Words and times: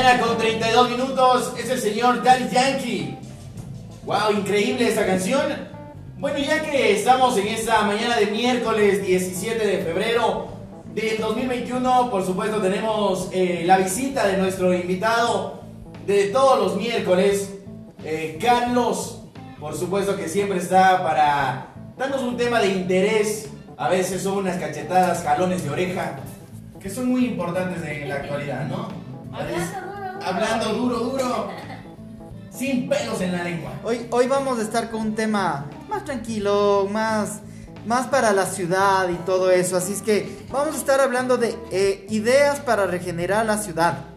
Con 0.00 0.38
32 0.38 0.90
minutos 0.92 1.52
es 1.58 1.68
el 1.68 1.78
señor 1.78 2.22
Daddy 2.22 2.48
Yankee. 2.50 3.18
Wow, 4.06 4.32
increíble 4.34 4.88
esta 4.88 5.04
canción. 5.04 5.42
Bueno, 6.16 6.38
ya 6.38 6.62
que 6.62 6.96
estamos 6.96 7.36
en 7.36 7.48
esta 7.48 7.82
mañana 7.82 8.16
de 8.16 8.26
miércoles 8.26 9.06
17 9.06 9.66
de 9.66 9.84
febrero 9.84 10.48
del 10.94 11.18
2021, 11.18 12.10
por 12.10 12.24
supuesto 12.24 12.62
tenemos 12.62 13.28
eh, 13.32 13.64
la 13.66 13.76
visita 13.76 14.26
de 14.26 14.38
nuestro 14.38 14.72
invitado 14.72 15.60
de 16.06 16.28
todos 16.28 16.58
los 16.58 16.76
miércoles, 16.76 17.56
eh, 18.02 18.38
Carlos, 18.40 19.20
por 19.60 19.76
supuesto 19.76 20.16
que 20.16 20.30
siempre 20.30 20.60
está 20.60 21.02
para 21.02 21.74
darnos 21.98 22.22
un 22.22 22.38
tema 22.38 22.60
de 22.60 22.68
interés, 22.68 23.50
a 23.76 23.90
veces 23.90 24.22
son 24.22 24.38
unas 24.38 24.56
cachetadas, 24.56 25.22
jalones 25.22 25.62
de 25.62 25.70
oreja, 25.70 26.16
que 26.80 26.88
son 26.88 27.06
muy 27.10 27.26
importantes 27.26 27.84
en 27.84 28.08
la 28.08 28.14
actualidad, 28.14 28.66
¿no? 28.66 28.88
Hablando 29.32 29.89
duro, 30.72 30.98
duro. 30.98 31.50
Sin 32.50 32.88
pelos 32.88 33.20
en 33.20 33.32
la 33.32 33.44
lengua. 33.44 33.72
Hoy, 33.84 34.06
hoy 34.10 34.26
vamos 34.26 34.58
a 34.58 34.62
estar 34.62 34.90
con 34.90 35.00
un 35.00 35.14
tema 35.14 35.66
más 35.88 36.04
tranquilo, 36.04 36.86
más, 36.90 37.40
más 37.86 38.06
para 38.08 38.32
la 38.32 38.46
ciudad 38.46 39.08
y 39.08 39.14
todo 39.24 39.50
eso. 39.50 39.76
Así 39.76 39.92
es 39.92 40.02
que 40.02 40.44
vamos 40.50 40.74
a 40.74 40.78
estar 40.78 41.00
hablando 41.00 41.36
de 41.36 41.56
eh, 41.70 42.06
ideas 42.10 42.60
para 42.60 42.86
regenerar 42.86 43.46
la 43.46 43.56
ciudad. 43.58 44.09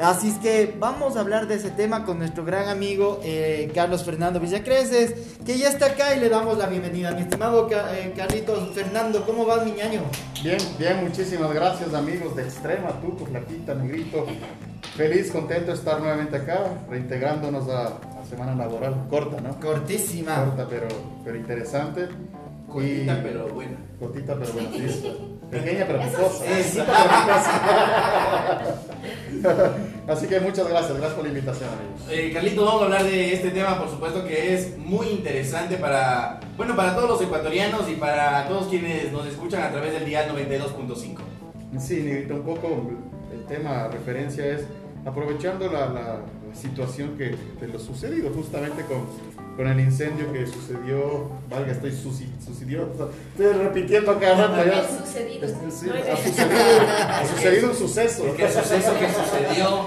Así 0.00 0.28
es 0.30 0.38
que 0.38 0.74
vamos 0.78 1.16
a 1.16 1.20
hablar 1.20 1.46
de 1.46 1.56
ese 1.56 1.70
tema 1.70 2.04
con 2.04 2.18
nuestro 2.18 2.44
gran 2.44 2.68
amigo 2.68 3.20
eh, 3.22 3.70
Carlos 3.74 4.04
Fernando 4.04 4.40
Villacreces, 4.40 5.36
que 5.44 5.58
ya 5.58 5.68
está 5.68 5.86
acá 5.86 6.14
y 6.16 6.20
le 6.20 6.28
damos 6.28 6.58
la 6.58 6.66
bienvenida. 6.66 7.12
Mi 7.12 7.22
estimado 7.22 7.68
eh, 7.70 8.12
Carlitos 8.16 8.74
Fernando, 8.74 9.24
¿cómo 9.24 9.46
vas, 9.46 9.64
mi 9.64 9.72
ñaño? 9.72 10.00
Bien, 10.42 10.58
bien, 10.78 11.04
muchísimas 11.04 11.52
gracias, 11.54 11.94
amigos 11.94 12.34
de 12.34 12.42
Extrema, 12.42 13.00
tú, 13.00 13.12
tu 13.12 13.26
flaquita, 13.26 13.74
negrito. 13.74 14.26
Feliz, 14.96 15.30
contento 15.30 15.70
de 15.70 15.78
estar 15.78 16.00
nuevamente 16.00 16.36
acá, 16.36 16.64
reintegrándonos 16.90 17.68
a 17.68 17.84
la 17.84 18.24
semana 18.28 18.54
laboral. 18.54 19.06
Corta, 19.08 19.40
¿no? 19.40 19.58
Cortísima. 19.60 20.44
Corta, 20.44 20.66
pero, 20.68 20.88
pero 21.24 21.36
interesante. 21.36 22.08
Cortita, 22.72 23.20
pero 23.22 23.48
buena. 23.48 23.76
Cortita, 23.98 24.36
pero 24.38 24.52
buena, 24.52 24.70
sí. 24.70 25.18
Pequeña, 25.50 25.86
pero 25.86 26.00
picosa. 26.00 26.44
Así 30.08 30.26
que 30.26 30.40
muchas 30.40 30.68
gracias, 30.68 30.92
gracias 30.92 31.14
por 31.14 31.24
la 31.24 31.28
invitación, 31.28 31.68
amigos. 31.68 32.00
Eh, 32.10 32.30
Carlito, 32.32 32.64
vamos 32.64 32.82
a 32.82 32.84
hablar 32.86 33.04
de 33.04 33.34
este 33.34 33.50
tema, 33.50 33.78
por 33.78 33.90
supuesto 33.90 34.24
que 34.24 34.54
es 34.54 34.76
muy 34.78 35.08
interesante 35.08 35.76
para, 35.76 36.40
bueno, 36.56 36.74
para 36.74 36.94
todos 36.94 37.08
los 37.08 37.22
ecuatorianos 37.22 37.88
y 37.88 37.94
para 37.94 38.48
todos 38.48 38.68
quienes 38.68 39.12
nos 39.12 39.26
escuchan 39.26 39.62
a 39.62 39.70
través 39.70 39.92
del 39.92 40.06
día 40.06 40.28
92.5. 40.28 41.18
Sí, 41.78 42.02
Negrito, 42.02 42.34
un 42.34 42.42
poco 42.42 42.90
el 43.32 43.44
tema, 43.44 43.88
referencia 43.88 44.46
es 44.46 44.64
aprovechando 45.04 45.70
la, 45.70 45.88
la, 45.88 46.20
situación 46.54 47.16
que 47.16 47.34
de 47.60 47.66
lo 47.66 47.78
sucedido 47.78 48.30
justamente 48.30 48.84
con, 48.84 49.06
con 49.56 49.66
el 49.68 49.80
incendio 49.80 50.32
que 50.32 50.46
sucedió, 50.46 51.30
valga, 51.50 51.72
estoy 51.72 51.92
sucedió, 51.92 52.88
estoy 52.92 53.52
repitiendo 53.52 54.18
cada 54.18 54.48
rato 54.48 54.64
ya. 54.64 54.88
Sucedido. 54.88 55.46
ha, 55.46 55.70
sucedido, 55.70 55.94
ha 57.08 57.26
sucedido 57.26 57.68
un 57.70 57.76
suceso. 57.76 58.24
¿Qué 58.36 58.48
suceso 58.48 58.92
que 58.98 59.08
sucedió? 59.08 59.86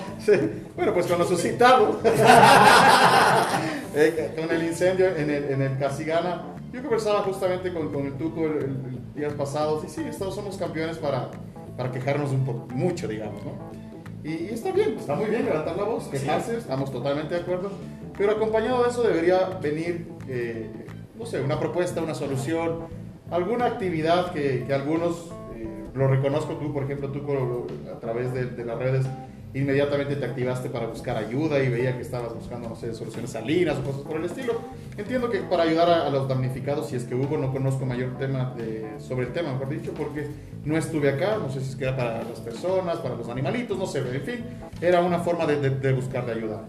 Bueno, 0.76 0.94
pues 0.94 1.08
con 1.08 1.20
lo 1.20 1.26
suscitado, 1.28 2.00
eh, 3.96 4.34
con 4.36 4.56
el 4.56 4.64
incendio 4.64 5.16
en 5.16 5.30
el, 5.30 5.46
en 5.46 5.62
el 5.62 5.78
Casigana, 5.78 6.44
yo 6.72 6.82
conversaba 6.82 7.22
justamente 7.22 7.74
con, 7.74 7.92
con 7.92 8.06
el 8.06 8.14
Tuco 8.14 8.46
el, 8.46 8.64
el, 8.64 9.14
días 9.16 9.34
pasados 9.34 9.84
y 9.86 9.90
sí, 9.90 10.02
somos 10.12 10.58
campeones 10.58 10.98
para, 10.98 11.32
para 11.78 11.92
quejarnos 11.92 12.32
un 12.32 12.46
poco, 12.46 12.68
mucho, 12.74 13.08
digamos, 13.08 13.44
¿no? 13.44 13.86
Y, 14.26 14.50
está 14.52 14.72
bien, 14.72 14.98
está 14.98 15.14
muy 15.16 15.28
bien 15.30 15.46
levantar 15.46 15.78
la 15.78 15.84
voz, 15.84 16.08
quejarse, 16.08 16.58
estamos 16.58 16.92
totalmente 16.92 17.36
de 17.36 17.42
acuerdo. 17.42 17.70
Pero 18.18 18.32
acompañado 18.32 18.84
de 18.84 18.90
eso 18.90 19.04
debería 19.04 19.50
venir, 19.62 20.08
eh, 20.28 20.70
no 21.18 21.26
sé, 21.26 21.42
una 21.42 21.60
propuesta, 21.60 22.02
una 22.02 22.16
solución, 22.16 22.88
alguna 23.30 23.66
actividad 23.66 24.32
que, 24.32 24.66
algunos, 24.74 25.32
eh, 25.56 25.68
lo 25.94 26.08
reconozco 26.08 26.54
tú, 26.54 26.72
por 26.72 26.84
ejemplo, 26.84 27.10
tú 27.10 27.68
a 27.94 28.00
través 28.00 28.34
de, 28.34 28.64
las 28.64 28.78
redes, 28.78 29.06
inmediatamente 29.54 30.16
te 30.16 30.26
activaste 30.26 30.70
para 30.70 30.88
buscar 30.88 31.18
ayuda 31.18 31.62
y 31.62 31.70
veía 31.70 31.96
que 31.96 32.02
estabas 32.02 32.34
buscando, 32.34 32.70
no 32.70 32.76
sé, 32.76 32.94
soluciones 32.94 33.32
salinas 33.32 33.78
o 33.80 33.84
cosas 33.84 34.02
por 34.02 34.18
el 34.18 34.26
estilo. 34.26 34.62
Entiendo 34.98 35.30
que 35.30 35.40
para 35.40 35.64
ayudar 35.64 35.90
a, 35.90 36.10
los 36.10 36.28
damnificados, 36.30 36.88
si 36.88 36.96
es 36.96 37.04
que 37.04 37.16
hubo, 37.16 37.38
no 37.38 37.52
conozco 37.52 37.86
mayor 37.86 38.18
tema 38.18 38.56
sobre 38.98 39.28
el 39.28 39.34
tema, 39.34 39.52
mejor 39.54 39.70
dicho, 39.70 39.94
porque 39.94 40.28
no 40.64 40.78
estuve 40.78 41.10
acá, 41.10 41.38
no 41.38 41.50
sé 41.50 41.60
si 41.60 41.72
es 41.72 41.76
que 41.76 41.84
era 41.84 41.98
para 41.98 42.24
las 42.24 42.40
personas, 42.40 42.98
para 42.98 43.16
los 43.16 43.28
animalitos, 43.28 43.78
no 43.78 43.86
sé, 43.88 44.00
en 44.00 44.22
fin, 44.22 44.46
era 44.80 45.02
una 45.02 45.20
forma 45.20 45.46
de, 45.46 45.60
de, 45.60 45.70
de 45.70 45.94
buscar 45.94 46.26
de 46.26 46.32
ayuda. 46.34 46.66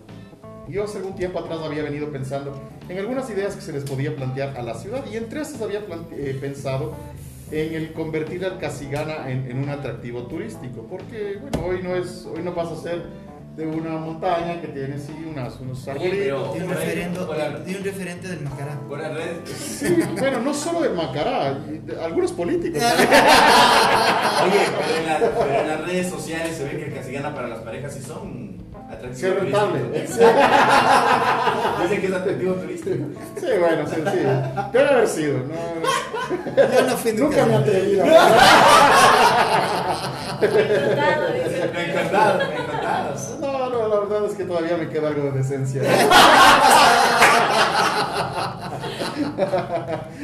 Yo 0.69 0.84
hace 0.84 0.99
algún 0.99 1.15
tiempo 1.15 1.38
atrás 1.38 1.60
había 1.62 1.82
venido 1.82 2.10
pensando 2.10 2.60
en 2.88 2.99
algunas 2.99 3.28
ideas 3.31 3.54
que 3.54 3.60
se 3.60 3.72
les 3.72 3.84
podía 3.84 4.16
plantear 4.16 4.56
a 4.56 4.62
la 4.62 4.75
ciudad 4.75 5.04
y 5.10 5.16
entre 5.16 5.41
esas 5.43 5.62
había 5.62 5.81
eh, 6.12 6.38
pensado 6.41 6.94
en 7.50 7.75
el 7.75 7.93
convertir 7.93 8.44
al 8.44 8.59
Casigana 8.59 9.31
en, 9.31 9.49
en, 9.49 9.59
un 9.59 9.69
atractivo 9.69 10.27
turístico, 10.27 10.84
porque 10.91 11.38
bueno, 11.41 11.65
hoy 11.65 11.81
no, 11.82 11.94
es, 11.94 12.27
hoy 12.27 12.43
no 12.43 12.53
pasa 12.54 12.75
a 12.75 12.77
ser 12.77 13.04
de 13.56 13.66
una 13.66 13.97
montaña 13.97 14.60
que 14.60 14.69
tiene 14.69 14.99
sí 14.99 15.12
unas, 15.27 15.59
unos 15.60 15.88
arbolitos. 15.88 16.53
Tiene 16.53 16.66
un, 16.66 16.75
referendo, 16.75 17.27
tiene 17.65 17.78
un 17.78 17.84
referente 17.84 18.28
del 18.28 18.41
Macará. 18.43 18.78
Por 18.81 19.00
la 19.00 19.09
red. 19.09 19.37
Sí, 19.47 19.97
bueno, 20.19 20.43
no 20.43 20.53
solo 20.53 20.83
del 20.83 20.93
Macará, 20.93 21.59
algunos 22.03 22.33
políticos. 22.33 22.83
Oye, 24.44 24.60
pero 24.78 24.97
en, 24.98 25.06
la, 25.06 25.19
pero 25.19 25.60
en, 25.60 25.69
las 25.69 25.87
redes 25.87 26.10
sociales 26.10 26.54
se 26.54 26.65
ve 26.65 26.71
que 26.71 26.84
el 26.84 26.94
Casigana 26.94 27.34
para 27.34 27.48
las 27.48 27.60
parejas 27.60 27.94
sí 27.94 28.03
son 28.03 28.46
atractivos. 28.91 29.19
Sí, 29.19 29.27
rentable. 29.29 29.81
Dicen 31.83 32.01
que 32.01 32.07
es 32.07 32.13
atractivo 32.13 32.55
turístico. 32.55 33.05
Sí, 33.39 33.47
bueno, 33.59 33.87
sí, 33.87 33.95
sí. 33.97 34.03
Debe 34.73 34.89
haber 34.89 35.09
sido. 35.09 35.39
No, 35.39 36.73
Yo 36.73 36.83
no 36.83 36.97
fui 36.97 37.13
nunca 37.13 37.45
me 37.47 37.53
he 37.53 37.57
atrevido. 37.57 38.05
Encantado, 40.41 41.33
dice. 41.35 41.71
Me 41.73 41.91
encantado, 41.91 42.39
me 42.39 42.45
encantado. 42.55 42.76
Es 44.25 44.34
que 44.34 44.44
todavía 44.44 44.77
me 44.77 44.88
queda 44.88 45.09
algo 45.09 45.25
de 45.25 45.32
decencia. 45.32 45.82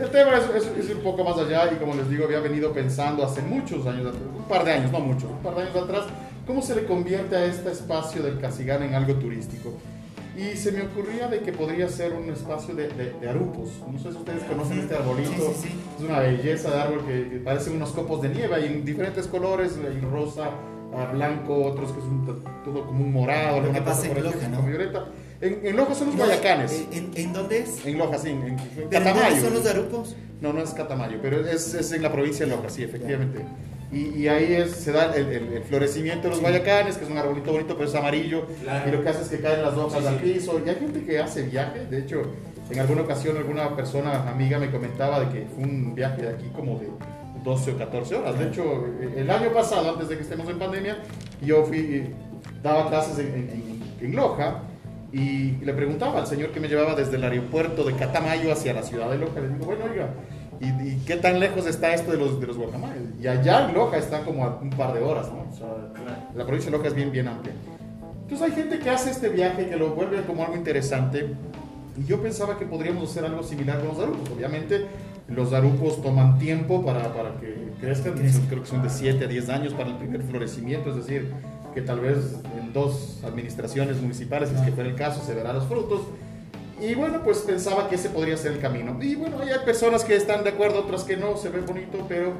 El 0.00 0.10
tema 0.10 0.38
es, 0.38 0.62
es, 0.62 0.84
es, 0.84 0.94
un 0.94 1.02
poco 1.02 1.24
más 1.24 1.38
allá 1.38 1.70
y 1.72 1.76
como 1.76 1.94
les 1.94 2.08
digo, 2.08 2.24
había 2.24 2.40
venido 2.40 2.72
pensando 2.72 3.24
hace 3.24 3.42
muchos 3.42 3.86
años, 3.86 4.14
un 4.36 4.44
par 4.44 4.64
de 4.64 4.72
años, 4.72 4.92
no 4.92 5.00
mucho, 5.00 5.28
un 5.28 5.42
par 5.42 5.56
de 5.56 5.62
años 5.62 5.76
atrás, 5.76 6.04
cómo 6.46 6.62
se 6.62 6.74
le 6.74 6.84
convierte 6.84 7.36
a 7.36 7.44
este 7.44 7.70
espacio 7.70 8.22
del 8.22 8.40
Casigán 8.40 8.82
en 8.82 8.94
algo 8.94 9.14
turístico. 9.14 9.74
Y 10.36 10.56
se 10.56 10.72
me 10.72 10.82
ocurría 10.82 11.28
de 11.28 11.40
que 11.40 11.52
podría 11.52 11.88
ser 11.88 12.14
un 12.14 12.30
espacio 12.30 12.74
de, 12.74 12.88
de, 12.88 13.12
de 13.20 13.28
arupos. 13.28 13.68
No 13.90 13.98
sé 13.98 14.12
si 14.12 14.16
ustedes 14.16 14.42
conocen 14.44 14.78
este 14.78 14.96
arbolito. 14.96 15.30
Sí, 15.30 15.36
sí, 15.36 15.68
sí. 15.68 15.80
Es 15.98 16.08
una 16.08 16.20
belleza 16.20 16.70
de 16.70 16.80
árbol 16.80 17.04
que, 17.06 17.42
parecen 17.44 17.76
unos 17.76 17.90
copos 17.90 18.22
de 18.22 18.30
nieve 18.30 18.58
y 18.62 18.64
en 18.64 18.84
diferentes 18.84 19.26
colores, 19.26 19.76
hay 19.76 20.00
rosa, 20.00 20.50
blanco, 21.12 21.64
otros 21.64 21.92
que 21.92 21.98
es 21.98 22.04
un, 22.04 22.26
todo 22.64 22.86
como 22.86 23.04
un 23.04 23.12
morado. 23.12 23.58
Lo 23.58 23.64
que 23.64 23.70
una 23.70 23.84
pasa 23.84 24.06
en 24.06 24.22
Loja, 24.22 24.48
¿no? 24.48 24.62
Violeta. 24.62 25.06
En, 25.40 25.66
en, 25.66 25.76
Loja 25.76 25.94
son 25.94 26.08
los 26.08 26.16
guayacanes. 26.16 26.86
¿En, 26.92 27.10
¿En, 27.14 27.32
dónde 27.32 27.58
es? 27.58 27.84
En 27.84 27.98
Loja, 27.98 28.18
sí. 28.18 28.30
En, 28.30 28.42
en 28.42 28.56
¿Pero 28.76 28.90
Catamayo. 28.90 29.42
son 29.42 29.54
los 29.54 29.66
arupos? 29.66 30.16
No, 30.40 30.52
no 30.52 30.62
es 30.62 30.70
Catamayo, 30.70 31.18
pero 31.22 31.46
es, 31.46 31.74
es 31.74 31.92
en 31.92 32.02
la 32.02 32.12
provincia 32.12 32.46
de 32.46 32.52
Loja, 32.52 32.68
sí, 32.68 32.82
efectivamente. 32.82 33.44
Y, 33.92 34.22
y, 34.22 34.28
ahí 34.28 34.54
es, 34.54 34.70
se 34.70 34.90
da 34.90 35.14
el, 35.14 35.26
el, 35.26 35.52
el, 35.52 35.62
florecimiento 35.64 36.24
de 36.24 36.30
los 36.30 36.40
guayacanes, 36.40 36.96
que 36.96 37.04
es 37.04 37.10
un 37.10 37.18
arbolito 37.18 37.52
bonito, 37.52 37.76
pero 37.76 37.88
es 37.88 37.94
amarillo. 37.94 38.46
Claro. 38.62 38.88
Y 38.88 38.92
lo 38.92 39.02
que 39.02 39.08
hace 39.10 39.22
es 39.22 39.28
que 39.28 39.40
caen 39.40 39.62
las 39.62 39.74
hojas 39.74 40.00
sí, 40.00 40.06
al 40.06 40.16
piso. 40.16 40.60
Y 40.64 40.68
hay 40.68 40.76
gente 40.76 41.04
que 41.04 41.18
hace 41.18 41.42
viaje. 41.42 41.84
De 41.86 41.98
hecho, 41.98 42.22
en 42.70 42.80
alguna 42.80 43.02
ocasión, 43.02 43.36
alguna 43.36 43.76
persona 43.76 44.30
amiga 44.30 44.58
me 44.58 44.70
comentaba 44.70 45.20
de 45.20 45.28
que 45.28 45.46
fue 45.46 45.64
un 45.64 45.94
viaje 45.94 46.22
de 46.22 46.28
aquí 46.30 46.48
como 46.54 46.78
de 46.78 46.88
12 47.42 47.72
o 47.72 47.78
14 47.78 48.14
horas. 48.14 48.38
De 48.38 48.48
hecho, 48.48 48.84
el 49.16 49.30
año 49.30 49.52
pasado, 49.52 49.90
antes 49.90 50.08
de 50.08 50.16
que 50.16 50.22
estemos 50.22 50.48
en 50.48 50.58
pandemia, 50.58 50.98
yo 51.40 51.64
fui, 51.64 52.14
daba 52.62 52.88
clases 52.88 53.18
en, 53.18 53.34
en, 53.34 53.82
en 54.00 54.16
Loja 54.16 54.62
y 55.12 55.52
le 55.62 55.74
preguntaba 55.74 56.20
al 56.20 56.26
señor 56.26 56.50
que 56.50 56.60
me 56.60 56.68
llevaba 56.68 56.94
desde 56.94 57.16
el 57.16 57.24
aeropuerto 57.24 57.84
de 57.84 57.94
Catamayo 57.94 58.52
hacia 58.52 58.72
la 58.72 58.82
ciudad 58.82 59.10
de 59.10 59.18
Loja. 59.18 59.40
Le 59.40 59.48
digo, 59.48 59.66
bueno, 59.66 59.84
oiga, 59.90 60.08
¿y, 60.60 60.66
y 60.66 61.02
qué 61.06 61.16
tan 61.16 61.38
lejos 61.38 61.66
está 61.66 61.92
esto 61.92 62.12
de 62.12 62.18
los, 62.18 62.40
de 62.40 62.46
los 62.46 62.56
guacamayos? 62.56 63.04
Y 63.20 63.26
allá 63.26 63.68
en 63.68 63.74
Loja 63.74 63.98
está 63.98 64.24
como 64.24 64.44
a 64.44 64.58
un 64.60 64.70
par 64.70 64.94
de 64.94 65.02
horas, 65.02 65.30
¿no? 65.30 65.46
O 65.50 65.54
sea, 65.54 65.68
la 66.34 66.44
provincia 66.44 66.70
de 66.70 66.76
Loja 66.76 66.88
es 66.88 66.94
bien, 66.94 67.12
bien 67.12 67.28
amplia. 67.28 67.54
Entonces 68.22 68.48
hay 68.56 68.62
gente 68.62 68.78
que 68.78 68.88
hace 68.88 69.10
este 69.10 69.28
viaje, 69.28 69.68
que 69.68 69.76
lo 69.76 69.90
vuelve 69.90 70.22
como 70.22 70.42
algo 70.42 70.56
interesante. 70.56 71.34
Y 71.98 72.06
yo 72.06 72.22
pensaba 72.22 72.58
que 72.58 72.64
podríamos 72.64 73.10
hacer 73.10 73.26
algo 73.26 73.42
similar 73.42 73.80
con 73.80 73.88
los 73.88 73.98
arupos. 73.98 74.30
Obviamente, 74.34 74.86
los 75.28 75.52
arupos 75.52 76.02
toman 76.02 76.38
tiempo 76.38 76.84
para, 76.84 77.12
para 77.14 77.38
que 77.40 77.72
crezcan. 77.80 78.14
Creo 78.48 78.62
que 78.62 78.68
son 78.68 78.82
de 78.82 78.90
7 78.90 79.24
a 79.24 79.28
10 79.28 79.48
años 79.48 79.74
para 79.74 79.90
el 79.90 79.96
primer 79.96 80.22
florecimiento. 80.22 80.90
Es 80.90 80.96
decir, 80.96 81.32
que 81.74 81.82
tal 81.82 82.00
vez 82.00 82.36
en 82.58 82.72
dos 82.72 83.20
administraciones 83.24 84.00
municipales, 84.00 84.50
si 84.50 84.56
es 84.56 84.60
que 84.62 84.72
fuera 84.72 84.88
el 84.88 84.96
caso, 84.96 85.22
se 85.24 85.34
verán 85.34 85.56
los 85.56 85.66
frutos. 85.66 86.02
Y 86.80 86.94
bueno, 86.94 87.20
pues 87.22 87.38
pensaba 87.38 87.88
que 87.88 87.94
ese 87.94 88.08
podría 88.08 88.36
ser 88.36 88.52
el 88.52 88.58
camino. 88.58 88.98
Y 89.00 89.14
bueno, 89.14 89.38
hay 89.40 89.64
personas 89.64 90.04
que 90.04 90.16
están 90.16 90.42
de 90.42 90.50
acuerdo, 90.50 90.80
otras 90.80 91.04
que 91.04 91.16
no, 91.16 91.36
se 91.36 91.48
ve 91.48 91.60
bonito, 91.60 92.04
pero 92.08 92.32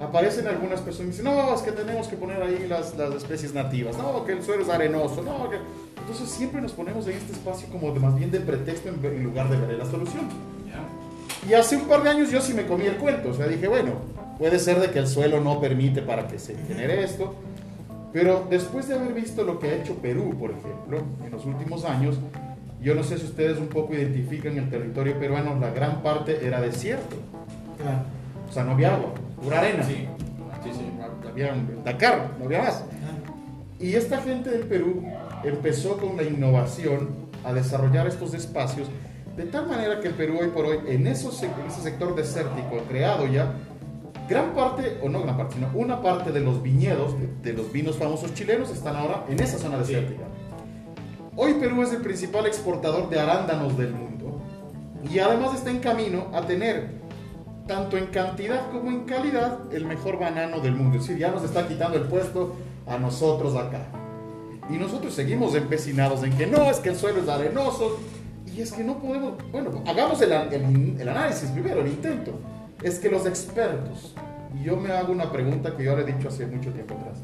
aparecen 0.00 0.46
algunas 0.46 0.80
personas 0.80 1.08
y 1.08 1.18
dicen, 1.18 1.24
no, 1.24 1.52
es 1.52 1.62
que 1.62 1.72
tenemos 1.72 2.06
que 2.06 2.16
poner 2.16 2.40
ahí 2.40 2.66
las, 2.68 2.96
las 2.96 3.14
especies 3.14 3.52
nativas, 3.52 3.98
no, 3.98 4.24
que 4.24 4.32
el 4.32 4.42
suelo 4.44 4.62
es 4.62 4.68
arenoso, 4.68 5.22
no, 5.22 5.50
que... 5.50 5.56
Entonces 6.00 6.30
siempre 6.30 6.62
nos 6.62 6.72
ponemos 6.72 7.06
en 7.08 7.16
este 7.16 7.32
espacio 7.32 7.68
como 7.70 7.92
de 7.92 8.00
más 8.00 8.16
bien 8.16 8.30
de 8.30 8.40
pretexto 8.40 8.88
en, 8.88 9.04
en 9.04 9.24
lugar 9.24 9.50
de 9.50 9.56
ver 9.58 9.76
la 9.76 9.84
solución. 9.84 10.28
Y 11.48 11.54
hace 11.54 11.76
un 11.76 11.84
par 11.88 12.02
de 12.02 12.10
años 12.10 12.30
yo 12.30 12.40
sí 12.40 12.52
me 12.54 12.66
comí 12.66 12.86
el 12.86 12.96
cuento, 12.96 13.30
o 13.30 13.34
sea, 13.34 13.46
dije, 13.46 13.68
bueno, 13.68 13.92
puede 14.38 14.58
ser 14.58 14.80
de 14.80 14.90
que 14.90 14.98
el 14.98 15.06
suelo 15.06 15.40
no 15.40 15.60
permite 15.60 16.02
para 16.02 16.26
que 16.28 16.38
se 16.38 16.54
genere 16.66 17.02
esto, 17.02 17.34
pero 18.12 18.46
después 18.50 18.88
de 18.88 18.94
haber 18.94 19.14
visto 19.14 19.44
lo 19.44 19.58
que 19.58 19.68
ha 19.70 19.74
hecho 19.76 19.94
Perú, 19.96 20.34
por 20.38 20.50
ejemplo, 20.50 21.02
en 21.24 21.30
los 21.30 21.44
últimos 21.46 21.84
años, 21.84 22.18
yo 22.82 22.94
no 22.94 23.02
sé 23.02 23.18
si 23.18 23.24
ustedes 23.24 23.58
un 23.58 23.68
poco 23.68 23.94
identifican 23.94 24.56
el 24.58 24.68
territorio 24.68 25.18
peruano, 25.18 25.56
la 25.58 25.70
gran 25.70 26.02
parte 26.02 26.46
era 26.46 26.60
desierto, 26.60 27.16
Claro. 27.80 27.98
o 28.48 28.52
sea, 28.52 28.64
no 28.64 28.72
había 28.72 28.94
agua, 28.94 29.10
pura 29.42 29.60
arena. 29.60 29.82
Sí, 29.84 30.06
sí, 30.64 30.70
sí. 30.72 30.80
Había 31.30 31.52
un 31.54 31.82
Dakar, 31.84 32.30
no 32.38 32.44
había 32.46 32.62
más. 32.62 32.82
Y 33.80 33.94
esta 33.94 34.18
gente 34.20 34.50
del 34.50 34.62
Perú 34.62 35.02
empezó 35.44 35.96
con 35.98 36.16
la 36.16 36.24
innovación 36.24 37.10
a 37.44 37.52
desarrollar 37.52 38.06
estos 38.08 38.34
espacios 38.34 38.88
de 39.38 39.44
tal 39.44 39.68
manera 39.68 40.00
que 40.00 40.08
el 40.08 40.14
Perú 40.14 40.38
hoy 40.40 40.48
por 40.48 40.66
hoy, 40.66 40.78
en, 40.88 41.06
esos, 41.06 41.40
en 41.44 41.52
ese 41.68 41.80
sector 41.80 42.14
desértico 42.16 42.78
creado 42.88 43.24
ya, 43.28 43.54
gran 44.28 44.52
parte, 44.52 44.98
o 45.00 45.08
no 45.08 45.22
gran 45.22 45.36
parte, 45.36 45.54
sino 45.54 45.70
una 45.74 46.02
parte 46.02 46.32
de 46.32 46.40
los 46.40 46.60
viñedos, 46.60 47.14
de, 47.18 47.28
de 47.42 47.52
los 47.56 47.70
vinos 47.72 47.96
famosos 47.96 48.34
chilenos, 48.34 48.68
están 48.70 48.96
ahora 48.96 49.24
en 49.28 49.38
esa 49.40 49.56
zona 49.56 49.82
Sí. 49.84 49.94
desértica. 49.94 50.24
Hoy 51.36 51.54
Perú 51.54 51.82
es 51.84 51.92
el 51.92 52.02
principal 52.02 52.46
exportador 52.46 53.08
de 53.10 53.20
arándanos 53.20 53.78
del 53.78 53.92
mundo 53.92 54.42
y 55.08 55.20
además 55.20 55.54
está 55.54 55.70
en 55.70 55.78
camino 55.78 56.26
a 56.34 56.42
tener, 56.42 56.98
tanto 57.68 57.96
en 57.96 58.06
cantidad 58.06 58.72
como 58.72 58.90
en 58.90 59.04
calidad, 59.04 59.72
el 59.72 59.84
mejor 59.84 60.18
banano 60.18 60.58
del 60.58 60.74
mundo. 60.74 60.96
Es 60.96 61.02
decir, 61.06 61.16
ya 61.16 61.30
nos 61.30 61.44
está 61.44 61.68
quitando 61.68 61.96
el 61.96 62.04
puesto 62.04 62.56
a 62.88 62.98
nosotros 62.98 63.54
acá. 63.54 63.86
Y 64.68 64.78
nosotros 64.78 65.14
seguimos 65.14 65.54
empecinados 65.54 66.24
en 66.24 66.36
que 66.36 66.46
no, 66.48 66.68
es 66.68 66.78
que 66.80 66.88
el 66.88 66.96
suelo 66.96 67.20
es 67.22 67.28
arenoso 67.28 67.98
y 68.58 68.62
es 68.62 68.72
que 68.72 68.82
no 68.82 68.98
podemos, 68.98 69.34
bueno, 69.52 69.70
hagamos 69.86 70.20
el, 70.20 70.32
el- 70.32 70.96
el 71.00 71.08
análisis 71.08 71.48
primero, 71.50 71.80
el 71.80 71.86
intento. 71.86 72.32
Es 72.82 72.98
que 72.98 73.08
los 73.08 73.24
expertos, 73.24 74.14
y 74.58 74.64
yo 74.64 74.76
me 74.76 74.90
hago 74.92 75.12
una 75.12 75.30
pregunta 75.30 75.76
que 75.76 75.84
yo 75.84 75.94
le 75.96 76.02
he 76.02 76.06
dicho 76.12 76.26
hace 76.28 76.44
mucho 76.46 76.70
tiempo 76.72 76.94
atrás. 76.94 77.18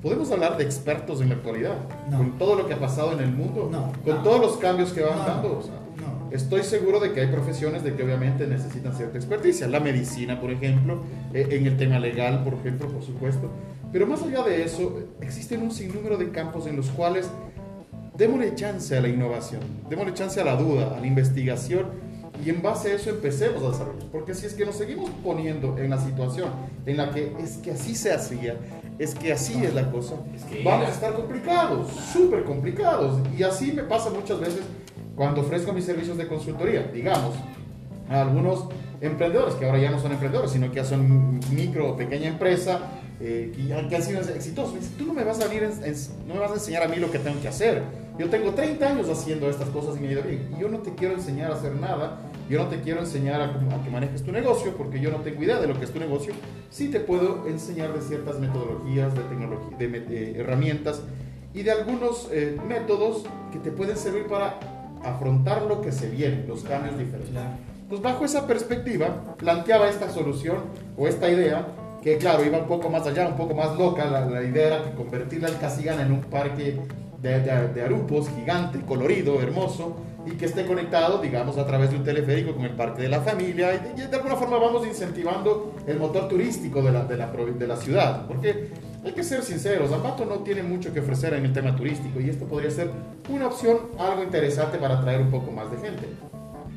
¿Podemos 0.00 0.30
hablar 0.30 0.56
de 0.56 0.62
expertos 0.62 1.20
en 1.20 1.30
la 1.30 1.34
actualidad? 1.36 1.74
No. 2.08 2.18
Con 2.18 2.38
todo 2.38 2.54
lo 2.54 2.68
que 2.68 2.74
ha 2.74 2.78
pasado 2.78 3.12
en 3.12 3.18
el 3.20 3.32
mundo, 3.32 3.68
No. 3.70 3.92
con 4.04 4.16
No. 4.18 4.22
todos 4.22 4.40
los 4.40 4.56
cambios 4.58 4.92
que 4.92 5.02
van 5.02 5.18
dando. 5.26 5.58
o 5.58 5.62
sea. 5.62 5.74
Estoy 6.30 6.62
seguro 6.64 7.00
de 7.00 7.12
que 7.12 7.20
hay 7.22 7.28
profesiones 7.28 7.82
de 7.82 7.94
que 7.94 8.02
obviamente 8.04 8.46
necesitan 8.46 8.94
cierta 8.94 9.16
experticia. 9.16 9.66
La 9.68 9.80
medicina, 9.80 10.40
por 10.40 10.50
ejemplo, 10.50 11.00
eh, 11.32 11.46
en 11.50 11.66
el 11.66 11.76
tema 11.76 11.98
legal, 11.98 12.42
por 12.44 12.54
ejemplo, 12.54 12.88
por 12.88 13.02
supuesto. 13.02 13.48
Pero 13.92 14.06
más 14.06 14.22
allá 14.22 14.42
de 14.42 14.62
eso, 14.64 14.98
existen 15.20 15.62
un 15.62 15.70
sinnúmero 15.70 16.16
de 16.16 16.30
campos 16.30 16.66
en 16.66 16.76
los 16.76 16.90
cuales 16.90 17.28
démosle 18.16 18.54
chance 18.54 18.96
a 18.96 19.00
la 19.00 19.08
innovación, 19.08 19.60
démosle 19.88 20.14
chance 20.14 20.40
a 20.40 20.44
la 20.44 20.56
duda, 20.56 20.96
a 20.96 21.00
la 21.00 21.06
investigación 21.06 21.86
y 22.44 22.50
en 22.50 22.62
base 22.62 22.92
a 22.92 22.94
eso 22.94 23.10
empecemos 23.10 23.62
a 23.62 23.68
desarrollar. 23.70 24.06
Porque 24.12 24.34
si 24.34 24.46
es 24.46 24.54
que 24.54 24.64
nos 24.66 24.76
seguimos 24.76 25.10
poniendo 25.24 25.76
en 25.78 25.90
la 25.90 25.98
situación 25.98 26.50
en 26.84 26.96
la 26.98 27.10
que 27.10 27.32
es 27.40 27.56
que 27.58 27.72
así 27.72 27.94
se 27.94 28.12
hacía, 28.12 28.56
es 28.98 29.14
que 29.14 29.32
así 29.32 29.62
es 29.64 29.74
la 29.74 29.90
cosa, 29.90 30.14
Es 30.34 30.42
que 30.44 30.62
vamos 30.64 30.88
a 30.88 30.90
estar 30.90 31.14
complicados, 31.14 31.90
súper 32.12 32.44
complicados. 32.44 33.18
Y 33.38 33.42
así 33.42 33.72
me 33.72 33.82
pasa 33.82 34.10
muchas 34.10 34.38
veces 34.40 34.60
cuando 35.14 35.40
ofrezco 35.42 35.72
mis 35.72 35.84
servicios 35.84 36.16
de 36.18 36.26
consultoría, 36.28 36.82
digamos, 36.92 37.34
a 38.08 38.20
algunos 38.22 38.66
emprendedores 39.00 39.54
que 39.56 39.66
ahora 39.66 39.78
ya 39.78 39.90
no 39.90 39.98
son 39.98 40.12
emprendedores, 40.12 40.50
sino 40.52 40.68
que 40.70 40.76
ya 40.76 40.84
son 40.84 41.40
micro 41.54 41.90
o 41.92 41.96
pequeña 41.96 42.28
empresa, 42.28 42.80
eh, 43.20 43.52
que, 43.54 43.66
ya- 43.66 43.88
que 43.88 43.96
han 43.96 44.02
sido 44.02 44.20
exitosos. 44.20 44.74
Tú 44.98 45.06
no 45.06 45.14
me 45.14 45.24
vas 45.24 45.40
a 45.40 45.48
venir, 45.48 45.64
en- 45.64 45.84
en- 45.84 45.96
no 46.28 46.34
me 46.34 46.40
vas 46.40 46.50
a 46.50 46.54
enseñar 46.54 46.82
a 46.82 46.88
mí 46.88 46.96
lo 46.96 47.10
que 47.10 47.18
tengo 47.18 47.40
que 47.40 47.48
hacer. 47.48 47.82
Yo 48.18 48.28
tengo 48.30 48.52
30 48.52 48.86
años 48.88 49.08
haciendo 49.10 49.48
estas 49.50 49.68
cosas 49.68 49.96
y 49.96 50.00
me 50.00 50.08
ha 50.08 50.12
ido 50.12 50.22
bien. 50.22 50.50
Y 50.56 50.60
yo 50.60 50.68
no 50.68 50.78
te 50.78 50.94
quiero 50.94 51.14
enseñar 51.14 51.50
a 51.50 51.54
hacer 51.54 51.74
nada. 51.74 52.18
Yo 52.48 52.62
no 52.62 52.68
te 52.68 52.80
quiero 52.80 53.00
enseñar 53.00 53.40
a, 53.40 53.44
a 53.46 53.82
que 53.84 53.90
manejes 53.90 54.22
tu 54.22 54.32
negocio 54.32 54.74
porque 54.76 55.00
yo 55.00 55.10
no 55.10 55.18
tengo 55.18 55.42
idea 55.42 55.60
de 55.60 55.66
lo 55.66 55.78
que 55.78 55.84
es 55.84 55.92
tu 55.92 55.98
negocio. 55.98 56.32
Sí 56.70 56.88
te 56.88 57.00
puedo 57.00 57.46
enseñar 57.46 57.92
de 57.92 58.00
ciertas 58.00 58.38
metodologías, 58.38 59.14
de, 59.14 59.20
tecnología, 59.22 59.76
de 59.78 59.88
met- 59.90 60.10
eh, 60.10 60.34
herramientas 60.38 61.02
y 61.52 61.62
de 61.62 61.72
algunos 61.72 62.28
eh, 62.32 62.56
métodos 62.66 63.24
que 63.52 63.58
te 63.58 63.70
pueden 63.70 63.96
servir 63.96 64.26
para 64.26 64.58
afrontar 65.04 65.62
lo 65.62 65.80
que 65.80 65.92
se 65.92 66.08
viene, 66.08 66.44
los 66.46 66.62
cambios 66.62 66.96
diferentes. 66.98 67.32
Pues 67.88 68.00
bajo 68.02 68.24
esa 68.24 68.46
perspectiva 68.46 69.34
planteaba 69.36 69.88
esta 69.88 70.08
solución 70.10 70.58
o 70.96 71.06
esta 71.06 71.28
idea 71.30 71.66
que 72.02 72.18
claro 72.18 72.44
iba 72.44 72.58
un 72.58 72.66
poco 72.66 72.88
más 72.90 73.06
allá, 73.06 73.28
un 73.28 73.36
poco 73.36 73.54
más 73.54 73.76
loca, 73.76 74.04
la, 74.06 74.24
la 74.26 74.42
idea 74.42 74.66
era 74.68 74.84
que 74.84 74.90
convertirla 74.96 75.48
al 75.48 75.58
Casigana 75.58 76.02
en 76.02 76.12
un 76.12 76.20
parque 76.22 76.78
de, 77.20 77.40
de, 77.40 77.68
de 77.68 77.82
arupos 77.82 78.28
gigante, 78.30 78.80
colorido, 78.80 79.40
hermoso 79.40 79.96
y 80.26 80.32
que 80.32 80.46
esté 80.46 80.66
conectado, 80.66 81.18
digamos, 81.18 81.56
a 81.56 81.66
través 81.66 81.90
de 81.90 81.96
un 81.96 82.04
teleférico 82.04 82.54
con 82.54 82.64
el 82.64 82.72
parque 82.72 83.02
de 83.02 83.08
la 83.08 83.20
familia 83.20 83.74
y 83.74 83.98
de, 83.98 84.08
de 84.08 84.16
alguna 84.16 84.36
forma 84.36 84.58
vamos 84.58 84.86
incentivando 84.86 85.74
el 85.86 85.98
motor 85.98 86.28
turístico 86.28 86.82
de 86.82 86.92
la, 86.92 87.04
de 87.04 87.16
la, 87.16 87.26
de 87.28 87.66
la 87.66 87.76
ciudad, 87.76 88.26
porque 88.26 88.70
hay 89.04 89.12
que 89.12 89.22
ser 89.22 89.42
sinceros, 89.42 89.92
Ambato 89.92 90.24
no 90.24 90.38
tiene 90.40 90.64
mucho 90.64 90.92
que 90.92 90.98
ofrecer 90.98 91.32
en 91.34 91.44
el 91.44 91.52
tema 91.52 91.76
turístico 91.76 92.20
y 92.20 92.28
esto 92.28 92.44
podría 92.46 92.70
ser 92.70 92.90
una 93.28 93.46
opción 93.46 93.78
algo 93.98 94.24
interesante 94.24 94.78
para 94.78 94.98
atraer 94.98 95.20
un 95.20 95.30
poco 95.30 95.52
más 95.52 95.70
de 95.70 95.78
gente. 95.78 96.08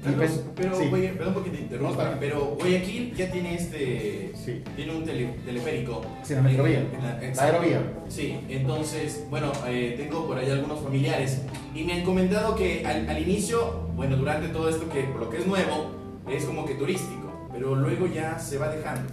Carlos, 0.04 0.42
pero, 0.56 0.76
sí. 0.78 0.90
oye, 0.92 1.10
perdón 1.10 1.34
porque 1.34 1.50
te 1.50 1.62
interrumpa, 1.62 2.16
pero 2.20 2.56
Guayaquil 2.60 3.14
ya 3.16 3.30
tiene 3.32 3.56
este, 3.56 4.32
Sí. 4.46 4.62
tiene 4.76 4.96
un 4.96 5.04
tele- 5.06 5.36
teleférico. 5.46 6.02
Sí, 6.24 6.36
la 6.36 6.42
metrovía. 6.42 6.80
En 6.80 7.04
la- 7.04 7.34
La 7.36 7.44
aerovía. 7.44 7.82
Sí, 8.08 8.40
entonces, 8.48 9.26
bueno, 9.30 9.52
eh, 9.68 9.96
tengo 9.98 10.26
por 10.26 10.38
ahí 10.38 10.50
algunos 10.50 10.80
familiares 10.80 11.42
y 11.76 11.84
me 11.84 11.94
han 11.94 12.04
comentado 12.04 12.56
que 12.56 12.86
al, 12.86 13.10
al 13.10 13.22
inicio, 13.22 13.90
bueno, 13.96 14.16
durante 14.16 14.48
todo 14.48 14.70
esto 14.70 14.88
que 14.90 15.02
por 15.04 15.22
lo 15.22 15.30
que 15.30 15.38
es 15.38 15.46
nuevo, 15.48 15.92
es 16.30 16.46
como 16.46 16.66
que 16.66 16.76
turístico, 16.76 17.50
pero 17.52 17.76
luego 17.76 18.08
ya 18.08 18.40
se 18.40 18.58
va 18.58 18.70
dejando. 18.74 19.10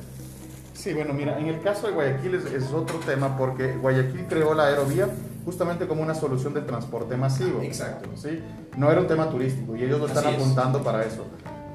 Sí, 0.77 0.93
bueno, 0.93 1.15
mira, 1.15 1.39
en 1.39 1.47
el 1.47 1.61
caso 1.63 1.87
de 1.87 1.95
Guayaquil 1.95 2.35
es, 2.35 2.45
es 2.53 2.73
otro 2.73 2.99
tema 3.01 3.37
porque 3.37 3.73
Guayaquil 3.77 4.27
creó 4.29 4.55
la 4.55 4.67
aerovía 4.67 5.09
justamente 5.45 5.87
como 5.87 6.03
una 6.03 6.15
solución 6.15 6.55
de 6.55 6.61
transporte 6.61 7.17
masivo. 7.17 7.61
Exacto. 7.63 8.09
¿sí? 8.15 8.41
No 8.77 8.91
era 8.91 9.01
un 9.01 9.07
tema 9.07 9.31
turístico 9.31 9.75
y 9.77 9.85
ellos 9.85 9.99
lo 10.01 10.07
están 10.07 10.27
Así 10.27 10.35
es. 10.37 10.41
apuntando 10.43 10.83
para 10.83 11.05
eso. 11.05 11.25